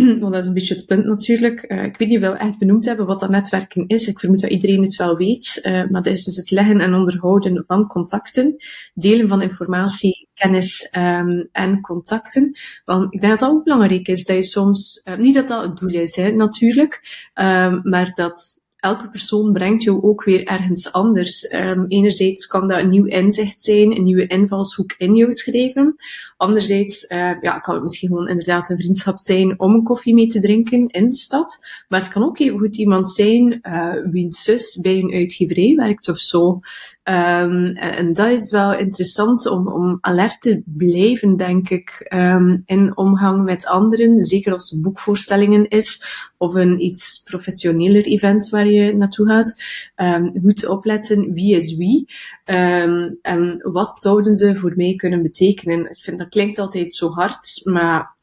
Want 0.20 0.32
dat 0.32 0.42
is 0.42 0.48
een 0.48 0.54
beetje 0.54 0.74
het 0.74 0.86
punt 0.86 1.04
natuurlijk. 1.04 1.64
Uh, 1.68 1.84
ik 1.84 1.96
weet 1.96 2.08
niet 2.08 2.24
of 2.24 2.32
we 2.32 2.38
echt 2.38 2.58
benoemd 2.58 2.84
hebben 2.84 3.06
wat 3.06 3.20
dat 3.20 3.30
netwerken 3.30 3.86
is. 3.86 4.08
Ik 4.08 4.20
vermoed 4.20 4.40
dat 4.40 4.50
iedereen 4.50 4.82
het 4.82 4.96
wel 4.96 5.16
weet. 5.16 5.60
Uh, 5.62 5.72
maar 5.72 6.02
dat 6.02 6.12
is 6.12 6.24
dus 6.24 6.36
het 6.36 6.50
leggen 6.50 6.80
en 6.80 6.94
onderhouden 6.94 7.64
van 7.66 7.86
contacten. 7.86 8.56
Delen 8.94 9.28
van 9.28 9.42
informatie, 9.42 10.28
kennis 10.34 10.94
um, 10.98 11.48
en 11.52 11.80
contacten. 11.80 12.58
Want 12.84 13.14
ik 13.14 13.20
denk 13.20 13.32
dat 13.32 13.40
dat 13.40 13.50
ook 13.50 13.64
belangrijk 13.64 14.08
is. 14.08 14.24
Dat 14.24 14.36
je 14.36 14.42
soms, 14.42 15.02
uh, 15.04 15.16
niet 15.16 15.34
dat 15.34 15.48
dat 15.48 15.62
het 15.62 15.76
doel 15.76 15.94
is, 15.94 16.16
natuurlijk. 16.16 17.28
Um, 17.34 17.80
maar 17.82 18.12
dat 18.14 18.60
elke 18.76 19.10
persoon 19.10 19.52
brengt 19.52 19.82
jou 19.82 20.02
ook 20.02 20.24
weer 20.24 20.44
ergens 20.44 20.92
anders. 20.92 21.52
Um, 21.52 21.84
enerzijds 21.88 22.46
kan 22.46 22.68
dat 22.68 22.78
een 22.78 22.90
nieuw 22.90 23.04
inzicht 23.04 23.62
zijn, 23.62 23.96
een 23.96 24.04
nieuwe 24.04 24.26
invalshoek 24.26 24.94
in 24.98 25.14
jou 25.14 25.30
schrijven. 25.30 25.96
Anderzijds 26.40 27.04
uh, 27.08 27.32
ja, 27.40 27.58
kan 27.58 27.74
het 27.74 27.82
misschien 27.82 28.08
gewoon 28.08 28.28
inderdaad 28.28 28.70
een 28.70 28.78
vriendschap 28.78 29.18
zijn 29.18 29.60
om 29.60 29.74
een 29.74 29.82
koffie 29.82 30.14
mee 30.14 30.26
te 30.26 30.40
drinken 30.40 30.86
in 30.86 31.10
de 31.10 31.16
stad. 31.16 31.58
Maar 31.88 32.00
het 32.00 32.08
kan 32.08 32.22
ook 32.22 32.38
even 32.38 32.58
goed 32.58 32.76
iemand 32.76 33.10
zijn 33.10 33.60
uh, 33.62 33.94
wiens 34.10 34.42
zus 34.42 34.78
bij 34.80 34.98
een 34.98 35.12
uitgeverij 35.12 35.74
werkt 35.76 36.08
of 36.08 36.18
zo. 36.18 36.60
Um, 37.04 37.66
en 37.76 38.12
dat 38.12 38.28
is 38.28 38.50
wel 38.50 38.74
interessant 38.74 39.46
om, 39.46 39.68
om 39.68 39.98
alert 40.00 40.40
te 40.40 40.62
blijven, 40.64 41.36
denk 41.36 41.70
ik, 41.70 42.10
um, 42.14 42.62
in 42.64 42.96
omgang 42.96 43.44
met 43.44 43.66
anderen. 43.66 44.24
Zeker 44.24 44.52
als 44.52 44.70
het 44.70 44.82
boekvoorstellingen 44.82 45.68
is 45.68 46.04
of 46.36 46.54
een 46.54 46.84
iets 46.84 47.20
professioneler 47.24 48.04
event 48.04 48.48
waar 48.48 48.66
je 48.66 48.96
naartoe 48.96 49.26
gaat. 49.26 49.62
Um, 49.96 50.40
goed 50.42 50.66
opletten 50.66 51.32
wie 51.32 51.56
is 51.56 51.76
wie. 51.76 52.06
Um, 52.50 53.18
en 53.22 53.70
wat 53.72 53.94
zouden 53.94 54.34
ze 54.34 54.56
voor 54.56 54.72
mij 54.76 54.94
kunnen 54.96 55.22
betekenen. 55.22 55.90
Ik 55.90 56.02
vind 56.02 56.18
dat 56.18 56.28
klinkt 56.28 56.58
altijd 56.58 56.94
zo 56.94 57.08
hard, 57.08 57.60
maar 57.64 58.16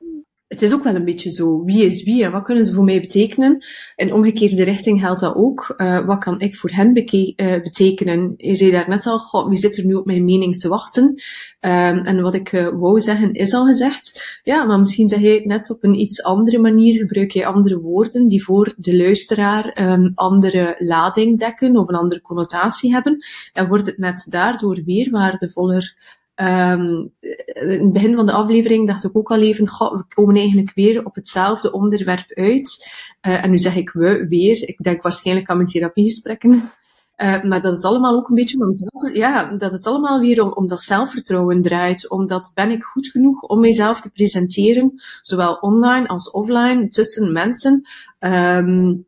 het 0.48 0.62
is 0.62 0.74
ook 0.74 0.84
wel 0.84 0.96
een 0.96 1.06
beetje 1.06 1.30
zo. 1.30 1.64
Wie 1.64 1.86
is 1.86 2.04
wie 2.04 2.24
en 2.24 2.32
wat 2.32 2.44
kunnen 2.44 2.66
ze 2.66 2.74
voor 2.74 2.84
mij 2.84 3.00
betekenen? 3.00 3.66
In 3.96 4.14
omgekeerde 4.14 4.64
richting 4.64 5.00
geldt 5.00 5.20
dat 5.20 5.36
ook. 5.36 5.74
Uh, 5.78 6.06
wat 6.06 6.20
kan 6.20 6.40
ik 6.40 6.56
voor 6.56 6.70
hen 6.70 6.98
uh, 6.98 7.62
betekenen? 7.62 8.34
Je 8.38 8.56
zei 8.56 8.72
daar 8.72 8.90
net 8.90 9.06
al, 9.06 9.50
wie 9.50 9.58
zit 9.58 9.78
er 9.78 9.86
nu 9.86 9.94
op 9.94 10.06
mijn 10.06 10.26
mening 10.26 10.58
te 10.58 10.70
wachten? 10.70 11.04
Um, 11.04 11.98
en 11.98 12.22
wat 12.22 12.34
ik 12.34 12.52
uh, 12.52 12.70
wou 12.70 13.00
zeggen 13.00 13.34
is 13.34 13.54
al 13.54 13.66
gezegd. 13.66 14.40
Ja, 14.44 14.64
maar 14.64 14.78
misschien 14.78 15.10
zeg 15.10 15.20
je 15.20 15.30
het 15.30 15.46
net 15.46 15.70
op 15.72 15.84
een 15.84 16.00
iets 16.00 16.24
andere 16.24 16.60
manier. 16.60 17.00
Gebruik 17.00 17.32
je 17.32 17.46
andere 17.46 17.80
woorden 17.80 18.28
die 18.28 18.44
voor 18.44 18.74
de 18.78 18.96
luisteraar 18.96 19.92
um, 19.92 20.12
andere 20.14 20.76
lading 20.78 21.40
dekken 21.40 21.78
of 21.78 21.88
een 21.88 21.96
andere 21.96 22.22
connotatie 22.22 22.92
hebben. 22.92 23.18
En 23.54 23.68
wordt 23.68 23.86
het 23.86 23.98
net 23.98 24.28
daardoor 24.30 24.82
weer 24.86 25.10
waardevoller. 25.12 26.16
Um, 26.42 27.12
in 27.54 27.70
het 27.70 27.94
begin 27.94 28.16
van 28.16 28.26
de 28.26 28.32
aflevering 28.32 28.88
dacht 28.88 29.04
ik 29.04 29.18
ook 29.18 29.32
al 29.32 29.42
even, 29.42 29.64
we 29.66 30.04
komen 30.10 30.36
eigenlijk 30.36 30.72
weer 30.76 31.06
op 31.06 31.16
hetzelfde 31.16 31.72
onderwerp 31.72 32.32
uit. 32.34 32.92
Uh, 33.28 33.44
en 33.44 33.50
nu 33.50 33.58
zeg 33.58 33.76
ik 33.76 33.90
we 33.90 34.28
weer. 34.28 34.68
Ik 34.68 34.78
denk 34.78 35.02
waarschijnlijk 35.02 35.50
aan 35.50 35.58
mijn 35.58 35.70
therapiegesprekken. 35.70 36.52
Uh, 36.52 37.44
maar 37.44 37.62
dat 37.62 37.74
het 37.74 37.84
allemaal 37.84 38.16
ook 38.16 38.30
een 38.30 38.36
beetje 38.36 38.60
om 38.60 38.72
ja, 39.14 39.56
dat 39.56 39.72
het 39.72 39.86
allemaal 39.86 40.20
weer 40.20 40.56
om, 40.56 40.68
dat 40.68 40.80
zelfvertrouwen 40.80 41.62
draait. 41.62 42.10
Omdat 42.10 42.52
ben 42.54 42.72
ik 42.72 42.84
goed 42.84 43.08
genoeg 43.08 43.42
om 43.42 43.60
mezelf 43.60 44.02
te 44.02 44.12
presenteren, 44.12 44.94
zowel 45.22 45.54
online 45.54 46.08
als 46.08 46.32
offline, 46.32 46.88
tussen 46.88 47.32
mensen. 47.32 47.88
Um, 48.20 49.07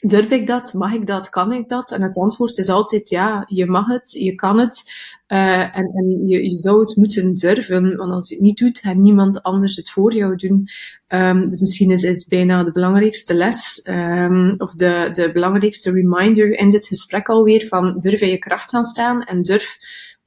Durf 0.00 0.30
ik 0.30 0.46
dat? 0.46 0.72
Mag 0.72 0.92
ik 0.92 1.06
dat? 1.06 1.28
Kan 1.28 1.52
ik 1.52 1.68
dat? 1.68 1.90
En 1.90 2.02
het 2.02 2.18
antwoord 2.18 2.58
is 2.58 2.68
altijd 2.68 3.08
ja, 3.08 3.42
je 3.46 3.66
mag 3.66 3.86
het, 3.86 4.12
je 4.12 4.34
kan 4.34 4.58
het. 4.58 4.92
Uh, 5.28 5.76
en 5.76 5.90
en 5.94 6.26
je, 6.26 6.48
je 6.50 6.56
zou 6.56 6.80
het 6.80 6.96
moeten 6.96 7.34
durven, 7.34 7.96
want 7.96 8.12
als 8.12 8.28
je 8.28 8.34
het 8.34 8.44
niet 8.44 8.58
doet, 8.58 8.78
gaat 8.78 8.96
niemand 8.96 9.42
anders 9.42 9.76
het 9.76 9.90
voor 9.90 10.14
jou 10.14 10.36
doen. 10.36 10.68
Um, 11.08 11.48
dus 11.48 11.60
misschien 11.60 11.90
is, 11.90 12.02
is 12.02 12.26
bijna 12.26 12.64
de 12.64 12.72
belangrijkste 12.72 13.34
les, 13.34 13.86
um, 13.90 14.54
of 14.58 14.74
de, 14.74 15.08
de 15.12 15.32
belangrijkste 15.32 15.90
reminder 15.90 16.58
in 16.58 16.70
dit 16.70 16.86
gesprek 16.86 17.28
alweer, 17.28 17.66
van 17.66 17.98
durf 17.98 18.20
in 18.20 18.28
je 18.28 18.38
kracht 18.38 18.70
gaan 18.70 18.82
staan 18.82 19.22
en 19.24 19.42
durf 19.42 19.76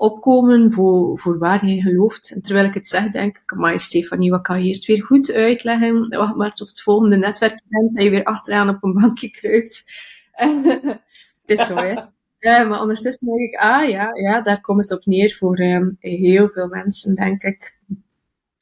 opkomen 0.02 0.72
voor, 0.72 1.18
voor 1.20 1.38
waar 1.38 1.66
je 1.66 1.82
gelooft. 1.82 2.32
En 2.32 2.42
terwijl 2.42 2.66
ik 2.66 2.74
het 2.74 2.88
zeg, 2.88 3.10
denk 3.10 3.38
ik, 3.38 3.56
maar 3.56 3.80
Stefanie, 3.80 4.32
wat 4.32 4.42
kan 4.42 4.62
je 4.62 4.68
eerst 4.68 4.86
weer 4.86 5.04
goed 5.04 5.32
uitleggen? 5.32 6.10
Wacht 6.10 6.36
maar 6.36 6.54
tot 6.54 6.70
het 6.70 6.82
volgende 6.82 7.18
netwerk 7.18 7.62
bent 7.68 7.98
en 7.98 8.04
je 8.04 8.10
weer 8.10 8.24
achteraan 8.24 8.70
op 8.70 8.84
een 8.84 8.94
bankje 8.94 9.32
kruipt. 9.32 9.84
het 11.46 11.60
is 11.60 11.68
zo, 11.68 11.76
hè. 11.76 12.02
Ja, 12.40 12.64
maar 12.64 12.82
ondertussen 12.82 13.28
denk 13.28 13.40
ik, 13.40 13.60
ah 13.60 13.90
ja, 13.90 14.10
ja 14.14 14.42
daar 14.42 14.62
komen 14.62 14.84
ze 14.84 14.96
op 14.96 15.06
neer 15.06 15.36
voor 15.40 15.60
um, 15.60 15.98
heel 16.00 16.50
veel 16.50 16.68
mensen, 16.68 17.16
denk 17.16 17.44
ik. 17.44 17.78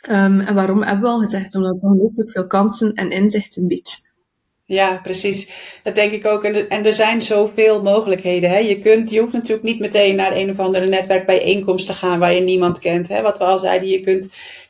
Um, 0.10 0.39
en 0.39 0.55
waarom 0.55 0.81
hebben 0.81 1.03
we 1.03 1.10
al 1.10 1.19
gezegd? 1.19 1.55
Omdat 1.55 1.74
het 1.74 1.84
ongelooflijk 1.84 2.31
veel 2.31 2.48
kansen 2.48 2.93
en 2.93 3.12
inzichten 3.12 3.67
biedt. 3.67 4.09
Ja, 4.70 5.00
precies. 5.04 5.52
Dat 5.84 5.96
denk 5.96 6.12
ik 6.12 6.26
ook. 6.26 6.44
En, 6.44 6.86
er 6.86 6.94
zijn 6.94 7.22
zoveel 7.22 7.82
mogelijkheden. 7.82 8.50
Hè? 8.50 8.58
Je, 8.58 8.80
kunt, 8.80 9.10
je 9.10 9.20
hoeft 9.20 9.34
natuurlijk 9.34 9.64
niet 9.64 9.80
meteen 9.80 10.16
naar 10.16 10.36
een 10.36 10.50
of 10.50 10.60
andere 10.60 10.88
netwerkbijeenkomst 10.88 11.88
te 11.88 11.94
gaan 11.94 12.20
waar 12.20 12.34
je 12.34 12.42
niemand 12.42 12.80
kent. 12.80 13.08
Hè? 13.08 13.22
Wat 13.22 13.38
we 13.38 13.44
al 13.44 13.60
zeiden, 13.60 13.90
je 13.90 14.02
kunt 14.02 14.30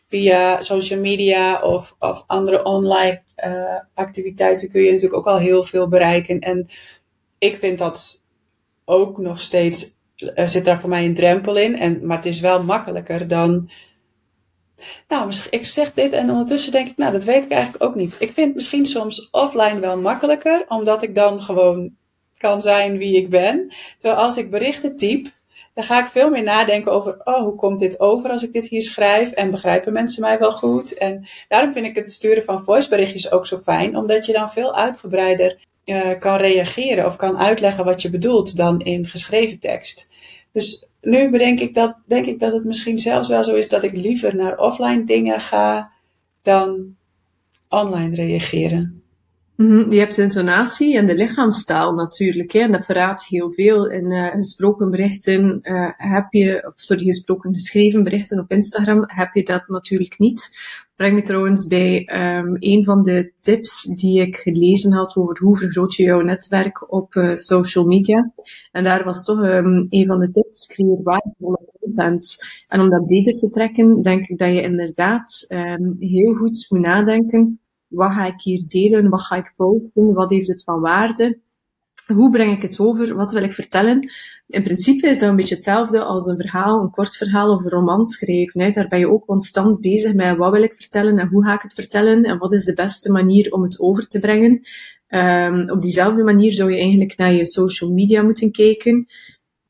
via 0.10 0.62
social 0.62 1.00
media 1.00 1.62
of, 1.62 1.96
of 2.00 2.24
andere 2.28 2.64
online 2.64 3.22
uh, 3.46 3.76
activiteiten 3.94 4.72
kun 4.72 4.82
je 4.82 4.92
natuurlijk 4.92 5.20
ook 5.20 5.34
al 5.34 5.38
heel 5.38 5.64
veel 5.64 5.88
bereiken. 5.88 6.40
En 6.40 6.68
ik 7.38 7.58
vind 7.60 7.80
dat 7.80 8.24
ook 8.86 9.18
nog 9.18 9.42
steeds, 9.42 9.96
uh, 10.36 10.48
zit 10.48 10.66
daar 10.66 10.80
voor 10.80 10.90
mij 10.90 11.06
een 11.06 11.14
drempel 11.14 11.58
in. 11.58 11.80
En, 11.80 12.06
maar 12.06 12.18
het 12.18 12.26
is 12.26 12.40
wel 12.40 12.64
makkelijker 12.64 13.28
dan 13.28 13.70
nou, 15.08 15.32
ik 15.50 15.66
zeg 15.66 15.94
dit 15.94 16.12
en 16.12 16.30
ondertussen 16.30 16.72
denk 16.72 16.88
ik, 16.88 16.98
nou, 16.98 17.12
dat 17.12 17.24
weet 17.24 17.44
ik 17.44 17.52
eigenlijk 17.52 17.84
ook 17.84 17.96
niet. 17.96 18.16
Ik 18.20 18.32
vind 18.34 18.56
misschien 18.56 18.86
soms 18.86 19.30
offline 19.30 19.80
wel 19.80 19.98
makkelijker, 19.98 20.66
omdat 20.68 21.04
ik 21.04 21.16
dan 21.16 21.42
gewoon 21.42 21.98
kan 22.38 22.62
zijn 22.62 22.98
wie 22.98 23.18
ik 23.18 23.30
ben. 23.30 23.74
Terwijl 23.98 24.22
als 24.22 24.38
ik 24.38 24.50
berichten 24.50 24.98
typ, 24.98 25.28
dan 25.74 25.84
ga 25.84 26.00
ik 26.00 26.12
veel 26.12 26.30
meer 26.30 26.44
nadenken 26.44 26.92
over, 26.92 27.22
oh, 27.24 27.42
hoe 27.42 27.56
komt 27.56 27.80
dit 27.80 28.00
over 28.00 28.30
als 28.30 28.44
ik 28.44 28.54
dit 28.54 28.68
hier 28.68 28.84
schrijf? 28.84 29.32
En 29.32 29.52
begrijpen 29.52 29.94
mensen 29.94 30.22
mij 30.22 30.40
wel 30.40 30.52
goed? 30.52 30.98
En 30.98 31.28
daarom 31.48 31.74
vind 31.74 31.86
ik 31.86 31.96
het 31.96 32.12
sturen 32.12 32.44
van 32.44 32.64
voiceberichtjes 32.66 33.32
ook 33.32 33.48
zo 33.48 33.62
fijn, 33.64 33.98
omdat 33.98 34.26
je 34.26 34.34
dan 34.34 34.52
veel 34.52 34.76
uitgebreider 34.76 35.58
uh, 35.86 36.20
kan 36.20 36.38
reageren 36.38 37.06
of 37.06 37.16
kan 37.16 37.38
uitleggen 37.38 37.86
wat 37.86 38.02
je 38.02 38.10
bedoelt 38.10 38.58
dan 38.58 38.82
in 38.82 39.06
geschreven 39.06 39.60
tekst. 39.60 40.10
Dus 40.52 40.90
nu 41.02 41.30
bedenk 41.30 41.60
ik 41.60 41.74
dat, 41.74 41.96
denk 42.06 42.26
ik 42.26 42.40
dat 42.40 42.54
het 42.54 42.66
misschien 42.66 43.00
zelfs 43.00 43.28
wel 43.28 43.44
zo 43.44 43.56
is 43.56 43.70
dat 43.70 43.84
ik 43.84 43.92
liever 43.92 44.36
naar 44.36 44.58
offline 44.58 45.04
dingen 45.04 45.40
ga 45.40 45.92
dan 46.42 46.96
online 47.70 48.16
reageren. 48.16 49.04
Mhm, 49.56 49.92
je 49.92 50.00
hebt 50.00 50.16
de 50.16 50.22
intonatie 50.22 50.98
en 50.98 51.08
de 51.08 51.16
lichaamstaal 51.16 51.94
natuurlijk, 51.94 52.52
hè, 52.52 52.60
en 52.60 52.72
dat 52.72 52.86
verraadt 52.86 53.26
heel 53.26 53.52
veel. 53.52 53.90
In 53.90 54.12
uh, 54.12 54.28
gesproken 54.28 54.92
berichten 54.92 55.60
uh, 55.64 55.90
heb 55.98 56.28
je, 56.30 56.72
sorry, 56.76 57.04
gesproken 57.04 57.54
geschreven 57.54 58.04
berichten 58.04 58.40
op 58.40 58.52
Instagram 58.52 59.04
heb 59.08 59.34
je 59.34 59.44
dat 59.44 59.68
natuurlijk 59.68 60.20
niet. 60.20 60.58
Breng 61.00 61.16
me 61.16 61.22
trouwens 61.22 61.68
bij 61.68 62.10
um, 62.38 62.56
een 62.60 62.84
van 62.84 63.04
de 63.04 63.32
tips 63.36 63.84
die 63.84 64.22
ik 64.22 64.36
gelezen 64.36 64.92
had 64.92 65.16
over 65.16 65.40
hoe 65.40 65.58
vergroot 65.58 65.96
je 65.96 66.04
jouw 66.04 66.22
netwerk 66.22 66.92
op 66.92 67.14
uh, 67.16 67.36
social 67.36 67.86
media. 67.86 68.34
En 68.72 68.84
daar 68.84 69.04
was 69.04 69.24
toch 69.24 69.40
um, 69.40 69.88
een 69.90 70.08
van 70.08 70.20
de 70.20 70.32
tips, 70.32 70.68
creëer 70.68 71.04
waardevolle 71.04 71.60
content. 71.80 72.38
En 72.68 72.80
om 72.80 72.90
dat 72.90 73.06
breder 73.06 73.34
te 73.34 73.50
trekken, 73.50 74.02
denk 74.02 74.28
ik 74.28 74.38
dat 74.38 74.54
je 74.54 74.62
inderdaad 74.62 75.46
um, 75.50 75.96
heel 76.00 76.34
goed 76.34 76.66
moet 76.70 76.80
nadenken. 76.80 77.60
Wat 77.88 78.12
ga 78.12 78.26
ik 78.26 78.42
hier 78.42 78.64
delen? 78.68 79.10
Wat 79.10 79.22
ga 79.22 79.36
ik 79.36 79.54
posten? 79.56 80.14
Wat 80.14 80.30
heeft 80.30 80.48
het 80.48 80.64
van 80.64 80.82
waarde? 80.82 81.40
Hoe 82.14 82.32
breng 82.32 82.56
ik 82.56 82.62
het 82.62 82.80
over? 82.80 83.16
Wat 83.16 83.32
wil 83.32 83.44
ik 83.44 83.54
vertellen? 83.54 84.10
In 84.48 84.64
principe 84.64 85.08
is 85.08 85.20
dat 85.20 85.30
een 85.30 85.36
beetje 85.36 85.56
hetzelfde 85.56 86.04
als 86.04 86.26
een 86.26 86.38
verhaal, 86.38 86.82
een 86.82 86.90
kort 86.90 87.16
verhaal 87.16 87.56
of 87.56 87.64
een 87.64 87.70
roman 87.70 88.06
schrijven. 88.06 88.74
Daar 88.74 88.88
ben 88.88 89.00
je 89.00 89.12
ook 89.12 89.26
constant 89.26 89.82
bezig 89.82 90.14
met 90.14 90.38
wat 90.38 90.52
wil 90.52 90.64
ik 90.64 90.74
vertellen 90.76 91.18
en 91.18 91.28
hoe 91.28 91.44
ga 91.44 91.54
ik 91.54 91.62
het 91.62 91.74
vertellen 91.74 92.24
en 92.24 92.38
wat 92.38 92.54
is 92.54 92.66
de 92.66 92.74
beste 92.74 93.12
manier 93.12 93.52
om 93.52 93.64
het 93.64 93.80
over 93.80 94.08
te 94.08 94.20
brengen. 94.20 94.62
Um, 95.10 95.70
op 95.70 95.82
diezelfde 95.82 96.24
manier 96.24 96.54
zou 96.54 96.72
je 96.72 96.78
eigenlijk 96.78 97.18
naar 97.18 97.34
je 97.34 97.46
social 97.46 97.92
media 97.92 98.22
moeten 98.22 98.52
kijken. 98.52 99.08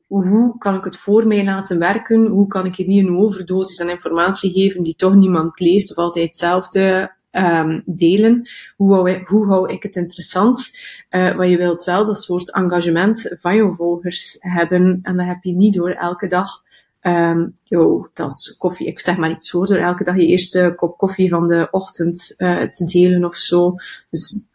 Hoe 0.08 0.58
kan 0.58 0.76
ik 0.76 0.84
het 0.84 0.98
voor 0.98 1.28
mij 1.28 1.44
laten 1.44 1.80
werken? 1.80 2.26
Hoe 2.26 2.48
kan 2.48 2.66
ik 2.66 2.76
hier 2.76 2.88
niet 2.88 3.08
een 3.08 3.18
overdosis 3.18 3.82
aan 3.82 3.90
informatie 3.90 4.52
geven 4.52 4.84
die 4.84 4.96
toch 4.96 5.16
niemand 5.16 5.60
leest 5.60 5.92
of 5.92 5.98
altijd 5.98 6.26
hetzelfde 6.26 7.18
um, 7.32 7.84
delen. 7.86 8.50
Hoe 8.76 8.94
hou, 8.94 9.10
ik, 9.10 9.28
hoe 9.28 9.48
hou 9.48 9.74
ik 9.74 9.84
het 9.84 9.96
interessant? 9.96 10.78
Uh, 11.10 11.36
want 11.36 11.50
je 11.50 11.58
wilt 11.58 11.84
wel 11.84 12.06
dat 12.06 12.22
soort 12.22 12.52
engagement 12.52 13.36
van 13.40 13.56
je 13.56 13.74
volgers 13.78 14.38
hebben. 14.40 15.00
En 15.02 15.18
dat 15.18 15.26
heb 15.26 15.44
je 15.44 15.52
niet 15.52 15.74
door 15.74 15.90
elke 15.90 16.28
dag 16.28 16.64
um, 17.02 17.54
yo, 17.64 18.10
dat 18.14 18.32
is 18.32 18.56
koffie. 18.58 18.88
Ik 18.88 19.00
zeg 19.00 19.18
maar 19.18 19.32
iets 19.32 19.50
voor, 19.50 19.68
door 19.68 19.78
elke 19.78 20.04
dag 20.04 20.16
je 20.16 20.26
eerste 20.26 20.74
kop 20.76 20.98
koffie 20.98 21.30
van 21.30 21.48
de 21.48 21.68
ochtend 21.72 22.34
uh, 22.38 22.64
te 22.64 22.84
delen 22.84 23.26
of 23.26 23.36
zo. 23.36 23.76
Dus 24.10 24.48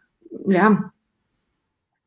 ja, 0.47 0.93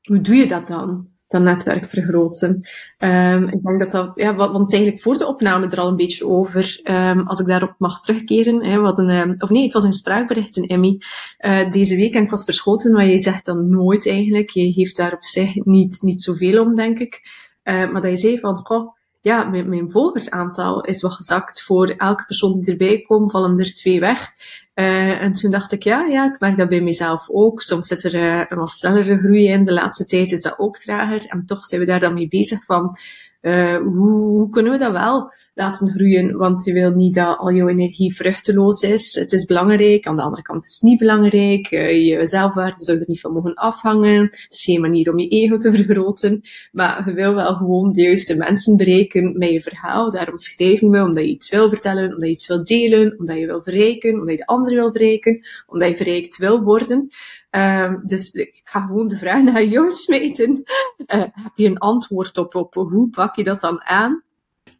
hoe 0.02 0.20
doe 0.20 0.34
je 0.34 0.48
dat 0.48 0.68
dan? 0.68 1.08
Dat 1.28 1.42
netwerk 1.42 1.84
vergroten. 1.84 2.60
Um, 2.98 3.48
ik 3.48 3.62
denk 3.62 3.78
dat 3.78 3.90
dat, 3.90 4.10
ja, 4.14 4.34
want 4.34 4.72
eigenlijk 4.72 5.02
voor 5.02 5.16
de 5.16 5.26
opname 5.26 5.68
er 5.68 5.78
al 5.78 5.88
een 5.88 5.96
beetje 5.96 6.26
over, 6.26 6.80
um, 6.84 7.26
als 7.26 7.40
ik 7.40 7.46
daarop 7.46 7.74
mag 7.78 8.00
terugkeren. 8.00 8.64
Hè, 8.64 8.78
wat 8.80 8.98
een, 8.98 9.10
um, 9.10 9.34
of 9.38 9.50
nee, 9.50 9.64
het 9.64 9.72
was 9.72 9.84
een 9.84 9.92
spraakbericht 9.92 10.56
in 10.56 10.66
Emmy 10.66 11.00
uh, 11.38 11.70
deze 11.70 11.96
week 11.96 12.14
en 12.14 12.22
ik 12.22 12.30
was 12.30 12.44
verschoten, 12.44 12.92
maar 12.92 13.06
je 13.06 13.18
zegt 13.18 13.44
dan 13.44 13.68
nooit 13.68 14.06
eigenlijk. 14.06 14.50
Je 14.50 14.72
heeft 14.72 14.96
daar 14.96 15.12
op 15.12 15.24
zich 15.24 15.64
niet, 15.64 15.98
niet 16.02 16.22
zoveel 16.22 16.64
om, 16.64 16.74
denk 16.74 16.98
ik. 16.98 17.20
Uh, 17.64 17.90
maar 17.90 18.00
dat 18.00 18.10
je 18.10 18.16
zei 18.16 18.38
van, 18.38 18.56
goh, 18.56 18.96
ja, 19.28 19.44
mijn, 19.44 19.90
volgersaantal 19.90 20.80
is 20.80 21.02
wat 21.02 21.12
gezakt. 21.12 21.62
Voor 21.62 21.88
elke 21.88 22.24
persoon 22.24 22.60
die 22.60 22.70
erbij 22.70 23.00
komt, 23.00 23.30
vallen 23.30 23.58
er 23.58 23.74
twee 23.74 24.00
weg. 24.00 24.32
Uh, 24.74 25.22
en 25.22 25.32
toen 25.32 25.50
dacht 25.50 25.72
ik, 25.72 25.82
ja, 25.82 26.04
ja, 26.04 26.32
ik 26.32 26.40
merk 26.40 26.56
dat 26.56 26.68
bij 26.68 26.80
mezelf 26.80 27.28
ook. 27.30 27.60
Soms 27.62 27.86
zit 27.86 28.04
er 28.04 28.14
uh, 28.14 28.44
een 28.48 28.58
wat 28.58 28.70
snellere 28.70 29.18
groei 29.18 29.48
in. 29.48 29.64
De 29.64 29.72
laatste 29.72 30.04
tijd 30.04 30.32
is 30.32 30.42
dat 30.42 30.58
ook 30.58 30.78
trager. 30.78 31.26
En 31.26 31.46
toch 31.46 31.64
zijn 31.64 31.80
we 31.80 31.86
daar 31.86 32.00
dan 32.00 32.14
mee 32.14 32.28
bezig 32.28 32.64
van, 32.64 32.96
uh, 33.42 33.76
hoe, 33.76 34.10
hoe 34.10 34.50
kunnen 34.50 34.72
we 34.72 34.78
dat 34.78 34.92
wel 34.92 35.32
laten 35.58 35.88
groeien, 35.88 36.36
want 36.36 36.64
je 36.64 36.72
wil 36.72 36.90
niet 36.90 37.14
dat 37.14 37.38
al 37.38 37.52
jouw 37.52 37.68
energie 37.68 38.14
vruchteloos 38.14 38.82
is. 38.82 39.14
Het 39.14 39.32
is 39.32 39.44
belangrijk, 39.44 40.06
aan 40.06 40.16
de 40.16 40.22
andere 40.22 40.42
kant 40.42 40.64
is 40.64 40.72
het 40.72 40.82
niet 40.82 40.98
belangrijk. 40.98 41.70
Uh, 41.70 42.06
je 42.06 42.26
zelfwaarde 42.26 42.84
zou 42.84 42.98
er 42.98 43.04
niet 43.06 43.20
van 43.20 43.32
mogen 43.32 43.54
afhangen. 43.54 44.22
Het 44.22 44.46
is 44.48 44.64
geen 44.64 44.80
manier 44.80 45.10
om 45.10 45.18
je 45.18 45.28
ego 45.28 45.56
te 45.56 45.72
vergroten, 45.74 46.40
maar 46.72 47.08
je 47.08 47.14
wil 47.14 47.34
wel 47.34 47.54
gewoon 47.54 47.92
de 47.92 48.02
juiste 48.02 48.36
mensen 48.36 48.76
bereiken 48.76 49.38
met 49.38 49.50
je 49.50 49.62
verhaal. 49.62 50.10
Daarom 50.10 50.38
schrijven 50.38 50.90
we, 50.90 51.02
omdat 51.02 51.24
je 51.24 51.30
iets 51.30 51.50
wil 51.50 51.68
vertellen, 51.68 52.08
omdat 52.08 52.24
je 52.24 52.30
iets 52.30 52.48
wil 52.48 52.64
delen, 52.64 53.18
omdat 53.18 53.36
je 53.36 53.46
wil 53.46 53.62
verrijken, 53.62 54.14
omdat 54.14 54.30
je 54.30 54.36
de 54.36 54.46
ander 54.46 54.74
wil 54.74 54.90
verrijken, 54.90 55.40
omdat 55.66 55.88
je 55.88 55.96
verrijkt 55.96 56.36
wil 56.36 56.62
worden. 56.62 57.08
Uh, 57.56 57.94
dus 58.04 58.30
ik 58.30 58.60
ga 58.64 58.80
gewoon 58.80 59.08
de 59.08 59.18
vraag 59.18 59.42
naar 59.42 59.64
jou 59.64 59.90
smeten. 60.04 60.62
Uh, 61.06 61.24
heb 61.32 61.52
je 61.54 61.66
een 61.66 61.78
antwoord 61.78 62.38
op, 62.38 62.54
op 62.54 62.74
hoe 62.74 63.10
pak 63.10 63.36
je 63.36 63.44
dat 63.44 63.60
dan 63.60 63.84
aan? 63.84 64.26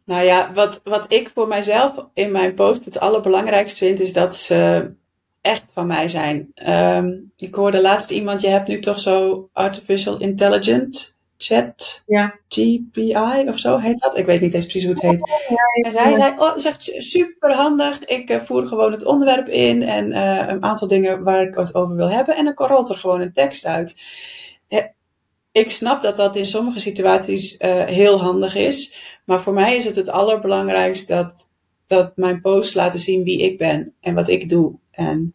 Nou 0.05 0.25
ja, 0.25 0.51
wat, 0.53 0.81
wat 0.83 1.11
ik 1.11 1.31
voor 1.33 1.47
mijzelf 1.47 1.93
in 2.13 2.31
mijn 2.31 2.53
post 2.53 2.85
het 2.85 2.99
allerbelangrijkste 2.99 3.85
vind, 3.85 3.99
is 3.99 4.13
dat 4.13 4.35
ze 4.35 4.91
echt 5.41 5.65
van 5.73 5.87
mij 5.87 6.07
zijn. 6.07 6.51
Um, 6.67 7.31
ik 7.37 7.55
hoorde 7.55 7.81
laatst 7.81 8.11
iemand, 8.11 8.41
je 8.41 8.47
hebt 8.47 8.67
nu 8.67 8.79
toch 8.79 8.99
zo 8.99 9.49
Artificial 9.53 10.19
Intelligent 10.19 11.19
Chat 11.41 12.03
ja. 12.05 12.39
GPI 12.47 13.43
of 13.47 13.59
zo 13.59 13.77
heet 13.77 13.99
dat. 13.99 14.17
Ik 14.17 14.25
weet 14.25 14.41
niet 14.41 14.53
eens 14.53 14.65
precies 14.65 14.83
hoe 14.83 14.93
het 14.93 15.01
heet. 15.01 15.29
En 15.85 15.91
zij 15.91 16.15
zei, 16.15 16.33
oh, 16.37 16.57
zegt 16.57 16.91
super 16.97 17.53
handig. 17.53 18.05
Ik 18.05 18.29
uh, 18.29 18.41
voer 18.41 18.67
gewoon 18.67 18.91
het 18.91 19.05
onderwerp 19.05 19.47
in 19.47 19.83
en 19.83 20.11
uh, 20.11 20.47
een 20.47 20.63
aantal 20.63 20.87
dingen 20.87 21.23
waar 21.23 21.41
ik 21.41 21.55
het 21.55 21.75
over 21.75 21.95
wil 21.95 22.09
hebben. 22.09 22.35
En 22.35 22.45
dan 22.45 22.67
rolt 22.67 22.89
er 22.89 22.97
gewoon 22.97 23.21
een 23.21 23.33
tekst 23.33 23.65
uit. 23.65 24.01
Ik 25.51 25.71
snap 25.71 26.01
dat 26.01 26.15
dat 26.15 26.35
in 26.35 26.45
sommige 26.45 26.79
situaties 26.79 27.59
uh, 27.59 27.83
heel 27.83 28.19
handig 28.19 28.55
is. 28.55 28.99
Maar 29.25 29.41
voor 29.41 29.53
mij 29.53 29.75
is 29.75 29.85
het 29.85 29.95
het 29.95 30.09
allerbelangrijkst 30.09 31.07
dat, 31.07 31.53
dat 31.87 32.17
mijn 32.17 32.41
posts 32.41 32.73
laten 32.73 32.99
zien 32.99 33.23
wie 33.23 33.41
ik 33.41 33.57
ben 33.57 33.93
en 33.99 34.15
wat 34.15 34.27
ik 34.27 34.49
doe. 34.49 34.75
En 34.91 35.33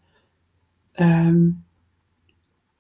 um, 1.01 1.65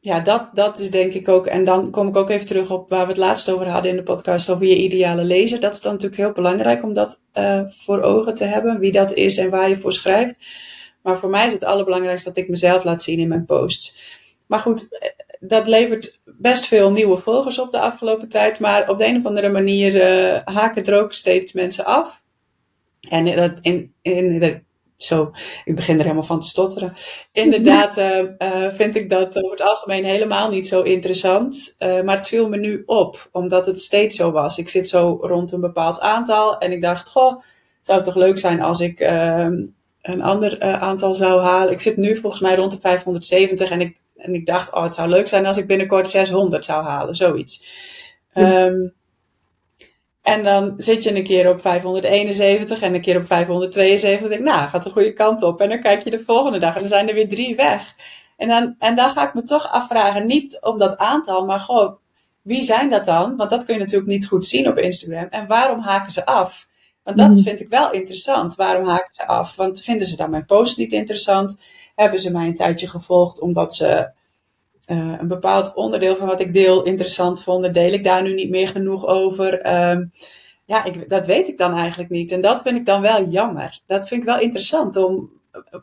ja, 0.04 0.20
dat, 0.20 0.48
dat 0.52 0.78
is 0.78 0.90
denk 0.90 1.12
ik 1.12 1.28
ook. 1.28 1.46
En 1.46 1.64
dan 1.64 1.90
kom 1.90 2.08
ik 2.08 2.16
ook 2.16 2.30
even 2.30 2.46
terug 2.46 2.70
op 2.70 2.90
waar 2.90 3.02
we 3.02 3.08
het 3.08 3.16
laatst 3.16 3.50
over 3.50 3.68
hadden 3.68 3.90
in 3.90 3.96
de 3.96 4.02
podcast, 4.02 4.50
over 4.50 4.66
je 4.66 4.76
ideale 4.76 5.24
lezer. 5.24 5.60
Dat 5.60 5.74
is 5.74 5.80
dan 5.80 5.92
natuurlijk 5.92 6.20
heel 6.20 6.32
belangrijk 6.32 6.82
om 6.82 6.92
dat 6.92 7.20
uh, 7.34 7.60
voor 7.68 8.02
ogen 8.02 8.34
te 8.34 8.44
hebben, 8.44 8.78
wie 8.78 8.92
dat 8.92 9.12
is 9.12 9.36
en 9.36 9.50
waar 9.50 9.68
je 9.68 9.80
voor 9.80 9.92
schrijft. 9.92 10.36
Maar 11.02 11.18
voor 11.18 11.30
mij 11.30 11.46
is 11.46 11.52
het 11.52 11.64
allerbelangrijkste 11.64 12.28
dat 12.28 12.36
ik 12.38 12.48
mezelf 12.48 12.84
laat 12.84 13.02
zien 13.02 13.18
in 13.18 13.28
mijn 13.28 13.44
posts. 13.44 13.96
Maar 14.46 14.58
goed, 14.58 14.98
eh, 14.98 15.08
dat 15.48 15.66
levert 15.66 16.20
best 16.24 16.66
veel 16.66 16.90
nieuwe 16.90 17.16
volgers 17.16 17.58
op 17.58 17.70
de 17.70 17.78
afgelopen 17.78 18.28
tijd. 18.28 18.58
Maar 18.58 18.88
op 18.88 18.98
de 18.98 19.06
een 19.06 19.16
of 19.16 19.26
andere 19.26 19.48
manier 19.48 19.94
uh, 19.94 20.40
haken 20.44 20.84
er 20.84 21.00
ook 21.00 21.12
steeds 21.12 21.52
mensen 21.52 21.84
af. 21.84 22.22
En 23.08 23.26
in, 23.26 23.58
in, 23.60 23.92
in 24.02 24.38
de, 24.38 24.60
zo, 24.96 25.32
ik 25.64 25.74
begin 25.74 25.96
er 25.96 26.02
helemaal 26.02 26.22
van 26.22 26.40
te 26.40 26.46
stotteren. 26.46 26.94
Inderdaad 27.32 27.98
uh, 27.98 28.18
uh, 28.38 28.66
vind 28.74 28.96
ik 28.96 29.10
dat 29.10 29.36
over 29.36 29.50
het 29.50 29.62
algemeen 29.62 30.04
helemaal 30.04 30.50
niet 30.50 30.68
zo 30.68 30.82
interessant. 30.82 31.76
Maar 31.78 32.16
het 32.16 32.28
viel 32.28 32.48
me 32.48 32.56
nu 32.56 32.82
op, 32.86 33.28
omdat 33.32 33.66
het 33.66 33.80
steeds 33.80 34.16
zo 34.16 34.30
was. 34.30 34.58
Ik 34.58 34.68
zit 34.68 34.88
zo 34.88 35.18
rond 35.20 35.52
een 35.52 35.60
bepaald 35.60 36.00
aantal 36.00 36.58
en 36.58 36.72
ik 36.72 36.82
dacht, 36.82 37.08
goh, 37.08 37.32
het 37.78 37.86
zou 37.86 38.02
toch 38.02 38.14
leuk 38.14 38.38
zijn 38.38 38.62
als 38.62 38.80
ik 38.80 39.00
ehm, 39.00 39.62
een 40.02 40.22
ander 40.22 40.60
aantal 40.60 41.14
zou 41.14 41.40
halen. 41.40 41.72
Ik 41.72 41.80
zit 41.80 41.96
nu 41.96 42.16
volgens 42.16 42.42
mij 42.42 42.54
rond 42.54 42.70
de 42.70 42.80
570 42.80 43.70
en 43.70 43.80
ik 43.80 43.96
en 44.24 44.34
ik 44.34 44.46
dacht, 44.46 44.72
oh, 44.72 44.82
het 44.82 44.94
zou 44.94 45.08
leuk 45.08 45.28
zijn 45.28 45.46
als 45.46 45.56
ik 45.56 45.66
binnenkort 45.66 46.08
600 46.08 46.64
zou 46.64 46.84
halen, 46.84 47.16
zoiets. 47.16 47.64
Um, 48.34 48.94
en 50.22 50.44
dan 50.44 50.74
zit 50.76 51.02
je 51.02 51.16
een 51.16 51.24
keer 51.24 51.50
op 51.50 51.60
571 51.60 52.80
en 52.80 52.94
een 52.94 53.00
keer 53.00 53.16
op 53.16 53.26
572. 53.26 54.22
En 54.22 54.28
denk, 54.28 54.42
nou, 54.42 54.68
gaat 54.68 54.82
de 54.82 54.90
goede 54.90 55.12
kant 55.12 55.42
op. 55.42 55.60
En 55.60 55.68
dan 55.68 55.80
kijk 55.80 56.02
je 56.02 56.10
de 56.10 56.22
volgende 56.26 56.58
dag 56.58 56.74
en 56.74 56.80
dan 56.80 56.88
zijn 56.88 57.08
er 57.08 57.14
weer 57.14 57.28
drie 57.28 57.56
weg. 57.56 57.94
En 58.36 58.48
dan, 58.48 58.74
en 58.78 58.96
dan 58.96 59.10
ga 59.10 59.28
ik 59.28 59.34
me 59.34 59.42
toch 59.42 59.72
afvragen, 59.72 60.26
niet 60.26 60.58
om 60.60 60.78
dat 60.78 60.96
aantal, 60.96 61.44
maar 61.44 61.60
gewoon, 61.60 61.98
wie 62.42 62.62
zijn 62.62 62.90
dat 62.90 63.04
dan? 63.04 63.36
Want 63.36 63.50
dat 63.50 63.64
kun 63.64 63.74
je 63.74 63.80
natuurlijk 63.80 64.10
niet 64.10 64.26
goed 64.26 64.46
zien 64.46 64.68
op 64.68 64.78
Instagram. 64.78 65.26
En 65.30 65.46
waarom 65.46 65.80
haken 65.80 66.12
ze 66.12 66.26
af? 66.26 66.66
Want 67.02 67.16
dat 67.16 67.30
mhm. 67.30 67.42
vind 67.42 67.60
ik 67.60 67.68
wel 67.68 67.92
interessant. 67.92 68.54
Waarom 68.54 68.86
haken 68.86 69.14
ze 69.14 69.26
af? 69.26 69.56
Want 69.56 69.82
vinden 69.82 70.06
ze 70.06 70.16
dan 70.16 70.30
mijn 70.30 70.46
post 70.46 70.78
niet 70.78 70.92
interessant? 70.92 71.58
hebben 71.94 72.20
ze 72.20 72.32
mij 72.32 72.46
een 72.46 72.54
tijdje 72.54 72.88
gevolgd 72.88 73.40
omdat 73.40 73.74
ze 73.74 74.10
uh, 74.90 75.14
een 75.18 75.28
bepaald 75.28 75.74
onderdeel 75.74 76.16
van 76.16 76.26
wat 76.26 76.40
ik 76.40 76.52
deel 76.52 76.82
interessant 76.82 77.42
vonden. 77.42 77.72
Deel 77.72 77.92
ik 77.92 78.04
daar 78.04 78.22
nu 78.22 78.34
niet 78.34 78.50
meer 78.50 78.68
genoeg 78.68 79.06
over? 79.06 79.74
Um, 79.90 80.12
ja, 80.64 80.84
ik, 80.84 81.08
dat 81.08 81.26
weet 81.26 81.48
ik 81.48 81.58
dan 81.58 81.74
eigenlijk 81.74 82.10
niet. 82.10 82.32
En 82.32 82.40
dat 82.40 82.62
vind 82.62 82.78
ik 82.78 82.86
dan 82.86 83.00
wel 83.00 83.28
jammer. 83.28 83.80
Dat 83.86 84.08
vind 84.08 84.20
ik 84.20 84.26
wel 84.26 84.40
interessant 84.40 84.96
om, 84.96 85.30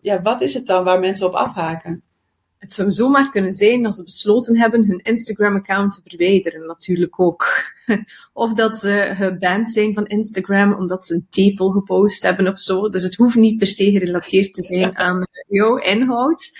ja, 0.02 0.22
wat 0.22 0.42
is 0.42 0.54
het 0.54 0.66
dan 0.66 0.84
waar 0.84 1.00
mensen 1.00 1.28
op 1.28 1.34
afhaken? 1.34 2.04
Het 2.58 2.72
zou 2.72 2.92
zomaar 2.92 3.30
kunnen 3.30 3.54
zijn 3.54 3.84
dat 3.84 3.96
ze 3.96 4.04
besloten 4.04 4.58
hebben 4.58 4.86
hun 4.86 5.00
Instagram-account 5.00 5.94
te 5.94 6.02
verwijderen, 6.04 6.68
natuurlijk 6.68 7.20
ook. 7.22 7.46
of 8.34 8.54
dat 8.54 8.78
ze 8.78 9.12
geband 9.16 9.72
zijn 9.72 9.94
van 9.94 10.08
Instagram 10.08 10.74
omdat 10.74 11.06
ze 11.06 11.14
een 11.14 11.28
tepel 11.30 11.70
gepost 11.70 12.24
hebben 12.24 12.48
of 12.48 12.60
zo. 12.60 12.90
Dus 12.90 13.04
het 13.04 13.16
hoeft 13.16 13.36
niet 13.36 13.58
per 13.58 13.68
se 13.68 13.92
gerelateerd 13.92 14.54
te 14.54 14.62
zijn 14.62 14.98
aan 14.98 15.28
jouw 15.48 15.76
inhoud. 15.76 16.52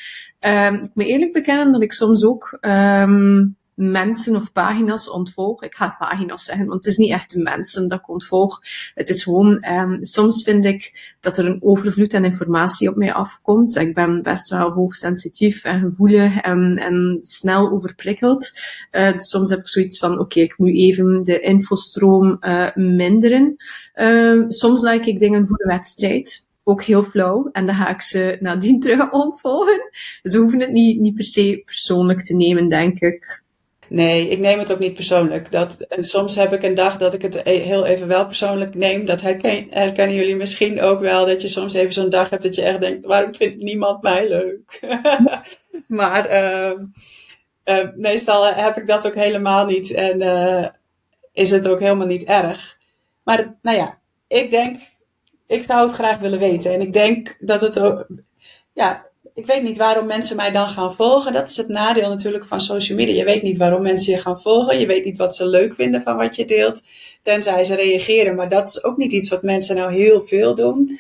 Um, 0.46 0.74
ik 0.74 0.90
moet 0.94 1.06
eerlijk 1.06 1.34
bekennen 1.34 1.72
dat 1.72 1.82
ik 1.82 1.92
soms 1.92 2.26
ook 2.26 2.58
um, 2.62 3.56
mensen 3.74 4.36
of 4.36 4.52
pagina's 4.52 5.10
ontvolg. 5.10 5.64
Ik 5.64 5.76
ga 5.76 5.96
pagina's 6.00 6.44
zeggen, 6.44 6.66
want 6.66 6.84
het 6.84 6.94
is 6.94 6.98
niet 6.98 7.12
echt 7.12 7.34
de 7.34 7.42
mensen 7.42 7.88
dat 7.88 8.00
ik 8.00 8.10
ontvolg. 8.10 8.62
Het 8.96 9.10
is 9.10 9.24
gewoon, 9.24 9.66
um, 9.66 10.04
soms 10.04 10.44
vind 10.44 10.66
ik 10.66 11.14
dat 11.20 11.38
er 11.38 11.46
een 11.46 11.60
overvloed 11.62 12.14
aan 12.14 12.24
informatie 12.24 12.90
op 12.90 12.96
mij 12.96 13.14
afkomt. 13.14 13.76
Ik 13.76 13.94
ben 13.94 14.22
best 14.24 14.50
wel 14.50 14.72
hoogsensitief 14.72 15.64
en 15.64 15.80
gevoelig 15.80 16.42
en, 16.42 16.78
en 16.78 17.18
snel 17.22 17.72
overprikkeld. 17.72 18.60
Uh, 18.92 19.12
dus 19.12 19.30
soms 19.30 19.50
heb 19.50 19.60
ik 19.60 19.68
zoiets 19.68 20.00
van, 20.00 20.20
oké, 20.20 20.40
ik 20.40 20.58
moet 20.58 20.76
even 20.76 21.24
de 21.24 21.40
infostroom 21.40 22.38
uh, 22.42 22.76
minderen. 22.76 23.56
Soms 24.48 24.82
like 24.82 25.10
ik 25.10 25.20
dingen 25.20 25.48
voor 25.48 25.58
de 25.58 25.68
wedstrijd 25.68 26.50
ook 26.72 26.84
heel 26.84 27.04
flauw. 27.04 27.50
En 27.52 27.66
dan 27.66 27.76
ga 27.76 27.90
ik 27.90 28.02
ze 28.02 28.38
nadien 28.40 28.80
terug 28.82 29.12
ontvolgen. 29.12 29.90
We 30.22 30.38
hoeven 30.38 30.60
het 30.60 30.72
niet, 30.72 31.00
niet 31.00 31.16
per 31.16 31.26
se 31.26 31.62
persoonlijk 31.66 32.24
te 32.24 32.36
nemen, 32.36 32.68
denk 32.68 33.00
ik. 33.00 33.44
Nee, 33.88 34.30
ik 34.30 34.40
neem 34.40 34.60
het 34.60 34.72
ook 34.72 34.80
niet 34.80 34.94
persoonlijk. 34.94 35.52
Dat, 35.52 35.86
soms 35.90 36.36
heb 36.36 36.54
ik 36.54 36.64
een 36.64 36.76
dag 36.76 36.98
dat 36.98 37.14
ik 37.14 37.22
het 37.22 37.42
e- 37.44 37.60
heel 37.60 37.86
even 37.86 38.08
wel 38.08 38.26
persoonlijk 38.26 38.76
neem. 38.76 39.06
Dat 39.06 39.22
herken, 39.22 39.68
herkennen 39.70 40.16
jullie 40.16 40.36
misschien 40.36 40.82
ook 40.82 41.00
wel. 41.00 41.26
Dat 41.26 41.42
je 41.42 41.48
soms 41.48 41.74
even 41.74 41.94
zo'n 41.94 42.10
dag 42.10 42.30
hebt 42.30 42.44
dat 42.44 42.56
je 42.56 42.62
echt 42.62 42.80
denkt, 42.80 43.06
waarom 43.06 43.34
vindt 43.34 43.64
niemand 43.64 44.02
mij 44.02 44.28
leuk? 44.28 44.80
maar 45.88 46.32
uh, 46.32 46.72
uh, 47.66 47.88
meestal 47.96 48.54
heb 48.54 48.78
ik 48.78 48.88
dat 48.88 49.08
ook 49.08 49.16
helemaal 49.16 49.66
niet. 49.66 49.92
En 49.92 50.22
uh, 50.22 50.66
is 51.34 51.52
het 51.52 51.68
ook 51.68 51.80
helemaal 51.80 52.08
niet 52.08 52.24
erg. 52.24 52.78
Maar 53.24 53.58
nou 53.62 53.78
ja, 53.78 53.98
ik 54.28 54.52
denk, 54.52 54.78
ik 55.52 55.64
zou 55.64 55.88
het 55.88 55.96
graag 55.96 56.20
willen 56.20 56.40
weten. 56.40 56.74
En 56.74 56.82
ik 56.82 56.94
denk 56.94 57.38
dat 57.40 57.62
het 57.62 57.80
ook, 57.80 58.08
ja, 58.74 59.06
ik 59.34 59.46
weet 59.46 59.64
niet 59.64 59.78
waarom 59.78 60.06
mensen 60.06 60.36
mij 60.36 60.52
dan 60.52 60.68
gaan 60.68 60.96
volgen. 60.96 61.34
Dat 61.34 61.50
is 61.50 61.58
het 61.58 61.68
nadeel 61.68 62.10
natuurlijk 62.10 62.46
van 62.46 62.62
social 62.62 62.98
media. 62.98 63.16
Je 63.16 63.24
weet 63.24 63.42
niet 63.42 63.58
waarom 63.58 63.82
mensen 63.82 64.14
je 64.14 64.20
gaan 64.20 64.42
volgen. 64.42 64.80
Je 64.80 64.86
weet 64.86 65.06
niet 65.06 65.18
wat 65.18 65.36
ze 65.36 65.46
leuk 65.46 65.74
vinden 65.74 66.02
van 66.02 66.16
wat 66.18 66.36
je 66.36 66.46
deelt. 66.46 66.84
Tenzij 67.22 67.64
ze 67.64 67.76
reageren. 67.76 68.36
Maar 68.36 68.50
dat 68.50 68.70
is 68.70 68.84
ook 68.84 68.98
niet 68.98 69.12
iets 69.12 69.30
wat 69.30 69.44
mensen 69.44 69.76
nou 69.76 69.94
heel 69.94 70.28
veel 70.28 70.56
doen. 70.56 71.00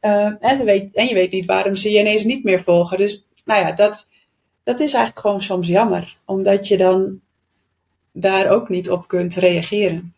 Uh, 0.00 0.32
en, 0.40 0.56
ze 0.56 0.64
weet, 0.64 0.94
en 0.94 1.06
je 1.06 1.14
weet 1.14 1.32
niet 1.32 1.46
waarom 1.46 1.74
ze 1.74 1.90
je 1.90 1.98
ineens 1.98 2.24
niet 2.24 2.44
meer 2.44 2.62
volgen. 2.62 2.96
Dus 2.96 3.28
nou 3.44 3.60
ja, 3.60 3.72
dat, 3.72 4.08
dat 4.64 4.80
is 4.80 4.92
eigenlijk 4.92 5.26
gewoon 5.26 5.42
soms 5.42 5.66
jammer. 5.66 6.16
Omdat 6.24 6.68
je 6.68 6.76
dan 6.76 7.20
daar 8.12 8.50
ook 8.50 8.68
niet 8.68 8.90
op 8.90 9.08
kunt 9.08 9.34
reageren. 9.34 10.14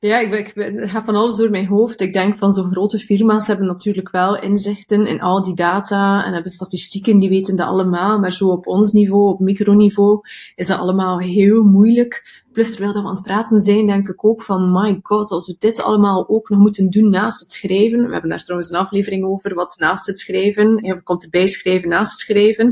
Ja, 0.00 0.18
ik, 0.18 0.32
ik, 0.32 0.52
het 0.54 0.90
gaat 0.90 1.04
van 1.04 1.14
alles 1.14 1.36
door 1.36 1.50
mijn 1.50 1.66
hoofd. 1.66 2.00
Ik 2.00 2.12
denk 2.12 2.38
van 2.38 2.52
zo'n 2.52 2.70
grote 2.70 2.98
firma's 2.98 3.46
hebben 3.46 3.66
natuurlijk 3.66 4.10
wel 4.10 4.40
inzichten 4.40 5.06
in 5.06 5.20
al 5.20 5.42
die 5.42 5.54
data 5.54 6.24
en 6.24 6.32
hebben 6.32 6.50
statistieken, 6.52 7.18
die 7.18 7.28
weten 7.28 7.56
dat 7.56 7.66
allemaal. 7.66 8.18
Maar 8.18 8.32
zo 8.32 8.48
op 8.48 8.66
ons 8.66 8.92
niveau, 8.92 9.28
op 9.28 9.40
microniveau, 9.40 10.20
is 10.54 10.66
dat 10.66 10.78
allemaal 10.78 11.18
heel 11.18 11.62
moeilijk. 11.62 12.42
Plus 12.52 12.70
terwijl 12.70 12.92
we 12.92 12.98
aan 12.98 13.14
het 13.14 13.22
praten 13.22 13.60
zijn, 13.60 13.86
denk 13.86 14.08
ik 14.08 14.24
ook 14.24 14.42
van, 14.42 14.72
my 14.72 15.00
god, 15.02 15.30
als 15.30 15.46
we 15.46 15.56
dit 15.58 15.82
allemaal 15.82 16.28
ook 16.28 16.48
nog 16.48 16.58
moeten 16.58 16.90
doen 16.90 17.10
naast 17.10 17.40
het 17.40 17.52
schrijven. 17.52 18.06
We 18.06 18.12
hebben 18.12 18.30
daar 18.30 18.42
trouwens 18.42 18.70
een 18.70 18.78
aflevering 18.78 19.24
over, 19.24 19.54
wat 19.54 19.76
naast 19.78 20.06
het 20.06 20.18
schrijven. 20.18 20.78
Je 20.82 21.02
komt 21.02 21.22
erbij 21.22 21.46
schrijven 21.46 21.88
naast 21.88 22.12
het 22.12 22.20
schrijven. 22.20 22.66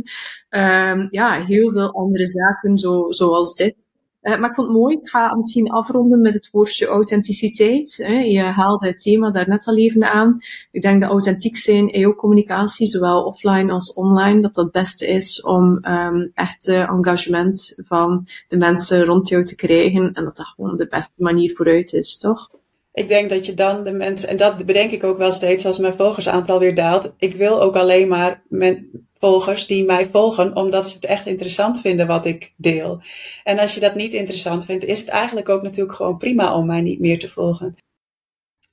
Um, 0.50 1.08
ja, 1.10 1.44
heel 1.44 1.72
veel 1.72 1.92
andere 1.92 2.30
zaken 2.30 2.78
zo, 2.78 3.06
zoals 3.08 3.54
dit 3.54 3.96
Uh, 4.22 4.38
maar 4.38 4.48
ik 4.48 4.54
vond 4.54 4.68
het 4.68 4.76
mooi, 4.76 4.94
ik 4.94 5.08
ga 5.08 5.34
misschien 5.34 5.70
afronden 5.70 6.20
met 6.20 6.34
het 6.34 6.48
woordje 6.50 6.86
authenticiteit. 6.86 7.94
Je 8.26 8.40
haalde 8.40 8.86
het 8.86 9.02
thema 9.02 9.30
daar 9.30 9.48
net 9.48 9.66
al 9.66 9.76
even 9.76 10.10
aan. 10.10 10.38
Ik 10.70 10.82
denk 10.82 11.00
dat 11.00 11.10
authentiek 11.10 11.56
zijn 11.56 11.92
in 11.92 12.00
jouw 12.00 12.14
communicatie, 12.14 12.86
zowel 12.86 13.24
offline 13.24 13.72
als 13.72 13.94
online, 13.94 14.40
dat 14.40 14.48
dat 14.54 14.64
het 14.64 14.72
beste 14.72 15.06
is 15.06 15.42
om 15.42 15.84
um, 15.84 16.30
echt 16.34 16.68
uh, 16.68 16.90
engagement 16.90 17.74
van 17.84 18.26
de 18.48 18.56
mensen 18.56 19.04
rond 19.04 19.28
jou 19.28 19.44
te 19.44 19.54
krijgen 19.54 20.12
en 20.12 20.24
dat 20.24 20.36
dat 20.36 20.46
gewoon 20.46 20.76
de 20.76 20.88
beste 20.88 21.22
manier 21.22 21.56
vooruit 21.56 21.92
is, 21.92 22.18
toch? 22.18 22.50
Ik 22.98 23.08
denk 23.08 23.30
dat 23.30 23.46
je 23.46 23.54
dan 23.54 23.84
de 23.84 23.92
mensen, 23.92 24.28
en 24.28 24.36
dat 24.36 24.66
bedenk 24.66 24.90
ik 24.90 25.04
ook 25.04 25.18
wel 25.18 25.32
steeds 25.32 25.66
als 25.66 25.78
mijn 25.78 25.96
volgersaantal 25.96 26.58
weer 26.58 26.74
daalt. 26.74 27.12
Ik 27.18 27.34
wil 27.34 27.62
ook 27.62 27.76
alleen 27.76 28.08
maar 28.08 28.42
men, 28.48 28.90
volgers 29.18 29.66
die 29.66 29.84
mij 29.84 30.06
volgen 30.06 30.56
omdat 30.56 30.88
ze 30.88 30.94
het 30.94 31.04
echt 31.04 31.26
interessant 31.26 31.80
vinden 31.80 32.06
wat 32.06 32.26
ik 32.26 32.54
deel. 32.56 33.00
En 33.44 33.58
als 33.58 33.74
je 33.74 33.80
dat 33.80 33.94
niet 33.94 34.14
interessant 34.14 34.64
vindt, 34.64 34.84
is 34.84 35.00
het 35.00 35.08
eigenlijk 35.08 35.48
ook 35.48 35.62
natuurlijk 35.62 35.96
gewoon 35.96 36.18
prima 36.18 36.56
om 36.56 36.66
mij 36.66 36.80
niet 36.80 37.00
meer 37.00 37.18
te 37.18 37.28
volgen. 37.28 37.76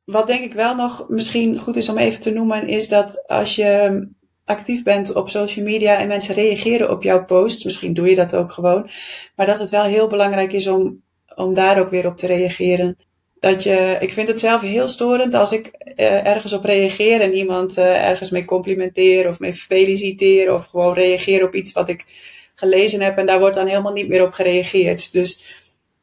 Wat 0.03 0.27
denk 0.27 0.43
ik 0.43 0.53
wel 0.53 0.75
nog 0.75 1.05
misschien 1.09 1.59
goed 1.59 1.75
is 1.75 1.89
om 1.89 1.97
even 1.97 2.19
te 2.19 2.33
noemen, 2.33 2.67
is 2.67 2.87
dat 2.87 3.27
als 3.27 3.55
je 3.55 4.07
actief 4.45 4.83
bent 4.83 5.15
op 5.15 5.29
social 5.29 5.65
media 5.65 5.97
en 5.97 6.07
mensen 6.07 6.35
reageren 6.35 6.91
op 6.91 7.03
jouw 7.03 7.25
posts, 7.25 7.63
misschien 7.63 7.93
doe 7.93 8.09
je 8.09 8.15
dat 8.15 8.35
ook 8.35 8.51
gewoon, 8.51 8.89
maar 9.35 9.45
dat 9.45 9.59
het 9.59 9.69
wel 9.69 9.83
heel 9.83 10.07
belangrijk 10.07 10.53
is 10.53 10.67
om, 10.67 11.01
om 11.35 11.53
daar 11.53 11.79
ook 11.79 11.89
weer 11.89 12.07
op 12.07 12.17
te 12.17 12.27
reageren 12.27 12.97
dat 13.39 13.63
je, 13.63 13.97
ik 13.99 14.13
vind 14.13 14.27
het 14.27 14.39
zelf 14.39 14.61
heel 14.61 14.87
storend 14.87 15.33
als 15.33 15.51
ik 15.51 15.93
uh, 15.95 16.27
ergens 16.27 16.53
op 16.53 16.63
reageer 16.63 17.21
en 17.21 17.33
iemand 17.33 17.77
uh, 17.77 18.07
ergens 18.09 18.29
mee 18.29 18.45
complimenteer 18.45 19.29
of 19.29 19.39
mee 19.39 19.53
feliciteer 19.53 20.53
of 20.53 20.65
gewoon 20.65 20.93
reageer 20.93 21.43
op 21.43 21.53
iets 21.55 21.71
wat 21.71 21.89
ik 21.89 22.05
gelezen 22.55 23.01
heb 23.01 23.17
en 23.17 23.25
daar 23.25 23.39
wordt 23.39 23.55
dan 23.55 23.67
helemaal 23.67 23.93
niet 23.93 24.07
meer 24.07 24.23
op 24.23 24.33
gereageerd. 24.33 25.13
Dus 25.13 25.43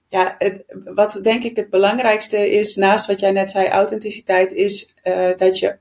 ja, 0.09 0.35
het, 0.39 0.65
wat 0.85 1.21
denk 1.23 1.43
ik 1.45 1.57
het 1.57 1.71
belangrijkste 1.71 2.51
is, 2.51 2.77
naast 2.77 3.07
wat 3.07 3.21
jij 3.21 3.31
net 3.31 3.51
zei, 3.51 3.69
authenticiteit, 3.69 4.53
is 4.53 4.95
uh, 5.05 5.29
dat 5.37 5.59
je 5.59 5.77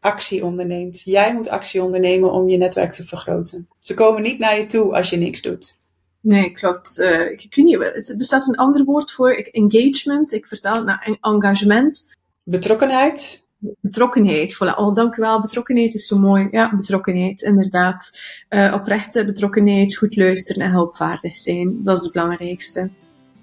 actie 0.00 0.44
onderneemt. 0.44 1.02
Jij 1.04 1.34
moet 1.34 1.48
actie 1.48 1.82
ondernemen 1.82 2.32
om 2.32 2.48
je 2.48 2.56
netwerk 2.56 2.92
te 2.92 3.06
vergroten. 3.06 3.68
Ze 3.80 3.94
komen 3.94 4.22
niet 4.22 4.38
naar 4.38 4.58
je 4.58 4.66
toe 4.66 4.94
als 4.94 5.10
je 5.10 5.16
niks 5.16 5.42
doet. 5.42 5.79
Nee, 6.20 6.50
klopt. 6.50 6.98
Uh, 6.98 7.30
ik 7.30 7.54
weet 7.54 7.64
niet, 7.64 8.14
bestaat 8.16 8.48
een 8.48 8.56
ander 8.56 8.84
woord 8.84 9.12
voor 9.12 9.30
engagement? 9.30 10.32
Ik 10.32 10.46
vertaal 10.46 10.74
het 10.74 10.84
naar 10.84 11.18
engagement. 11.20 12.16
Betrokkenheid? 12.42 13.42
Betrokkenheid, 13.80 14.54
voilà. 14.54 14.76
Oh, 14.76 14.94
dank 14.94 15.16
u 15.16 15.20
wel. 15.20 15.40
Betrokkenheid 15.40 15.94
is 15.94 16.06
zo 16.06 16.18
mooi. 16.18 16.48
Ja, 16.50 16.74
betrokkenheid, 16.76 17.42
inderdaad. 17.42 18.20
Uh, 18.50 18.74
oprechte 18.74 19.24
betrokkenheid, 19.24 19.96
goed 19.96 20.16
luisteren 20.16 20.62
en 20.62 20.70
hulpvaardig 20.70 21.36
zijn. 21.36 21.84
Dat 21.84 21.96
is 21.96 22.02
het 22.02 22.12
belangrijkste. 22.12 22.90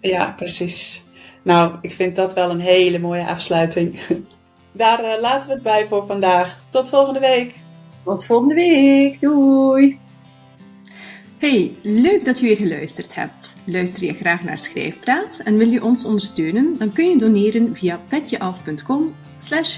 Ja, 0.01 0.33
precies. 0.37 1.03
Nou, 1.41 1.75
ik 1.81 1.91
vind 1.91 2.15
dat 2.15 2.33
wel 2.33 2.49
een 2.49 2.59
hele 2.59 2.99
mooie 2.99 3.25
afsluiting. 3.25 3.99
Daar 4.71 5.03
uh, 5.03 5.21
laten 5.21 5.47
we 5.47 5.53
het 5.53 5.63
bij 5.63 5.85
voor 5.85 6.05
vandaag. 6.07 6.63
Tot 6.69 6.89
volgende 6.89 7.19
week. 7.19 7.55
Tot 8.03 8.25
volgende 8.25 8.53
week. 8.53 9.21
Doei. 9.21 9.99
Hey, 11.37 11.75
leuk 11.81 12.25
dat 12.25 12.39
je 12.39 12.45
weer 12.45 12.57
geluisterd 12.57 13.15
hebt. 13.15 13.57
Luister 13.65 14.03
je 14.03 14.13
graag 14.13 14.43
naar 14.43 14.57
Schrijfpraat 14.57 15.41
en 15.43 15.57
wil 15.57 15.67
je 15.67 15.83
ons 15.83 16.05
ondersteunen? 16.05 16.75
Dan 16.77 16.93
kun 16.93 17.09
je 17.09 17.17
doneren 17.17 17.75
via 17.75 18.01
petjeaf.com 18.07 19.15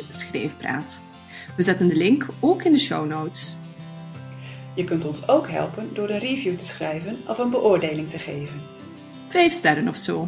schrijfpraat. 0.09 1.01
We 1.57 1.63
zetten 1.63 1.87
de 1.87 1.95
link 1.95 2.27
ook 2.39 2.63
in 2.63 2.71
de 2.71 2.79
show 2.79 3.07
notes. 3.07 3.57
Je 4.75 4.83
kunt 4.83 5.05
ons 5.05 5.27
ook 5.27 5.49
helpen 5.49 5.89
door 5.93 6.09
een 6.09 6.19
review 6.19 6.55
te 6.55 6.65
schrijven 6.65 7.17
of 7.27 7.37
een 7.37 7.49
beoordeling 7.49 8.09
te 8.09 8.19
geven. 8.19 8.61
Vijf 9.29 9.53
sterren 9.53 9.87
of 9.87 9.97
zo. 9.97 10.27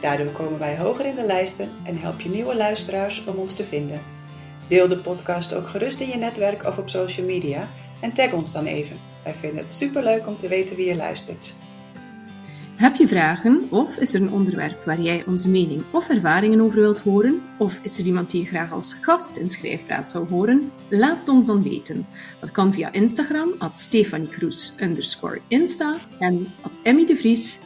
Daardoor 0.00 0.32
komen 0.32 0.58
wij 0.58 0.78
hoger 0.78 1.06
in 1.06 1.14
de 1.14 1.26
lijsten 1.26 1.70
en 1.84 1.98
help 1.98 2.20
je 2.20 2.28
nieuwe 2.28 2.56
luisteraars 2.56 3.24
om 3.24 3.36
ons 3.36 3.54
te 3.54 3.64
vinden. 3.64 4.02
Deel 4.68 4.88
de 4.88 4.98
podcast 4.98 5.54
ook 5.54 5.68
gerust 5.68 6.00
in 6.00 6.08
je 6.08 6.16
netwerk 6.16 6.64
of 6.64 6.78
op 6.78 6.88
social 6.88 7.26
media 7.26 7.68
en 8.04 8.12
tag 8.12 8.32
ons 8.32 8.52
dan 8.52 8.66
even. 8.66 8.96
Wij 9.22 9.34
vinden 9.34 9.62
het 9.62 9.72
superleuk 9.72 10.26
om 10.26 10.36
te 10.36 10.48
weten 10.48 10.76
wie 10.76 10.86
je 10.86 10.96
luistert. 10.96 11.54
Heb 12.76 12.96
je 12.96 13.08
vragen 13.08 13.66
of 13.70 13.96
is 13.96 14.14
er 14.14 14.22
een 14.22 14.32
onderwerp 14.32 14.84
waar 14.84 15.00
jij 15.00 15.24
onze 15.26 15.48
mening 15.48 15.82
of 15.90 16.08
ervaringen 16.08 16.60
over 16.60 16.80
wilt 16.80 16.98
horen? 16.98 17.42
Of 17.58 17.78
is 17.82 17.98
er 17.98 18.04
iemand 18.04 18.30
die 18.30 18.40
je 18.40 18.46
graag 18.46 18.72
als 18.72 18.96
gast 19.00 19.36
in 19.36 19.48
Schrijfpraat 19.48 20.08
zou 20.08 20.28
horen? 20.28 20.72
Laat 20.88 21.18
het 21.18 21.28
ons 21.28 21.46
dan 21.46 21.62
weten. 21.62 22.06
Dat 22.40 22.50
kan 22.50 22.72
via 22.72 22.92
Instagram, 22.92 23.54
at 23.58 23.78
Stefanie 23.78 24.28
underscore 24.80 25.40
Insta 25.48 25.96
en 26.18 26.46
at 26.62 26.80
Emmy 26.82 27.06
de 27.06 27.16
Vries 27.16 27.58